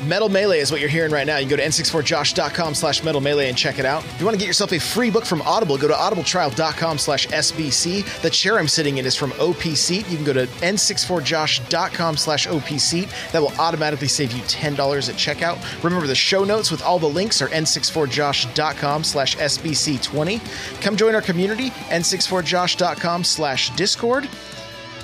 Metal 0.03 0.29
Melee 0.29 0.61
is 0.61 0.71
what 0.71 0.81
you're 0.81 0.89
hearing 0.89 1.13
right 1.13 1.27
now. 1.27 1.37
You 1.37 1.47
can 1.47 1.51
go 1.51 1.63
to 1.63 1.69
n64josh.com 1.69 2.75
slash 2.75 3.03
metal 3.03 3.21
melee 3.21 3.49
and 3.49 3.57
check 3.57 3.79
it 3.79 3.85
out. 3.85 4.05
If 4.05 4.21
you 4.21 4.25
want 4.25 4.35
to 4.35 4.39
get 4.39 4.47
yourself 4.47 4.73
a 4.73 4.79
free 4.79 5.11
book 5.11 5.27
from 5.27 5.43
Audible, 5.43 5.77
go 5.77 5.89
to 5.89 5.95
audibletrial.com 5.95 6.99
slash 6.99 7.27
SBC. 7.29 8.23
The 8.23 8.31
chair 8.31 8.59
I'm 8.59 8.69
sitting 8.69 8.99
in 8.99 9.07
is 9.07 9.15
from 9.15 9.33
OP 9.39 9.63
Seat. 9.63 10.09
You 10.09 10.17
can 10.17 10.25
go 10.25 10.33
to 10.33 10.47
n64josh.com 10.47 12.17
slash 12.17 12.47
OP 12.47 12.69
Seat. 12.69 13.09
That 13.33 13.43
will 13.43 13.53
automatically 13.59 14.09
save 14.09 14.33
you 14.33 14.43
$10 14.45 14.71
at 15.09 15.15
checkout. 15.17 15.85
Remember, 15.85 16.07
the 16.07 16.15
show 16.15 16.45
notes 16.45 16.71
with 16.71 16.83
all 16.83 16.99
the 16.99 17.09
links 17.09 17.43
are 17.43 17.49
n64josh.com 17.49 19.05
slash 19.05 19.37
SBC20. 19.37 20.81
Come 20.81 20.97
join 20.97 21.15
our 21.15 21.23
community, 21.23 21.71
n64josh.com 21.71 23.25
slash 23.25 23.71
Discord. 23.77 24.29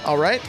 All 0.05 0.17
right. 0.17 0.41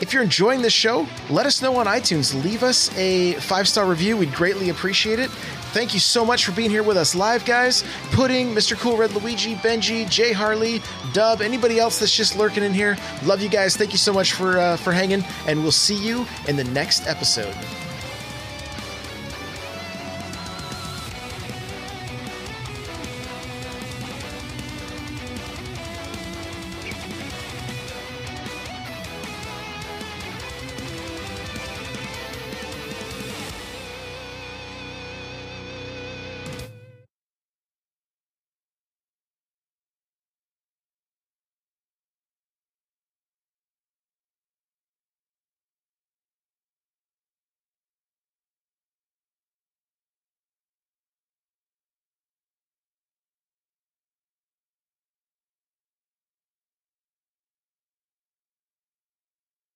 If 0.00 0.12
you're 0.12 0.22
enjoying 0.22 0.60
this 0.60 0.72
show, 0.72 1.06
let 1.30 1.46
us 1.46 1.62
know 1.62 1.76
on 1.76 1.86
iTunes. 1.86 2.42
Leave 2.44 2.62
us 2.62 2.94
a 2.96 3.34
five 3.34 3.68
star 3.68 3.86
review. 3.86 4.16
We'd 4.16 4.34
greatly 4.34 4.70
appreciate 4.70 5.18
it. 5.18 5.30
Thank 5.74 5.92
you 5.92 6.00
so 6.00 6.24
much 6.24 6.44
for 6.44 6.52
being 6.52 6.70
here 6.70 6.84
with 6.84 6.96
us 6.96 7.16
live, 7.16 7.44
guys. 7.44 7.82
Pudding, 8.12 8.54
Mr. 8.54 8.78
Cool 8.78 8.96
Red 8.96 9.12
Luigi, 9.12 9.56
Benji, 9.56 10.08
Jay 10.08 10.32
Harley, 10.32 10.80
Dub, 11.12 11.40
anybody 11.40 11.80
else 11.80 11.98
that's 11.98 12.14
just 12.14 12.36
lurking 12.36 12.62
in 12.62 12.72
here. 12.72 12.96
Love 13.24 13.40
you 13.40 13.48
guys. 13.48 13.76
Thank 13.76 13.90
you 13.90 13.98
so 13.98 14.12
much 14.12 14.34
for 14.34 14.58
uh, 14.58 14.76
for 14.76 14.92
hanging, 14.92 15.24
and 15.48 15.62
we'll 15.62 15.72
see 15.72 15.96
you 15.96 16.26
in 16.46 16.56
the 16.56 16.64
next 16.64 17.06
episode. 17.08 17.54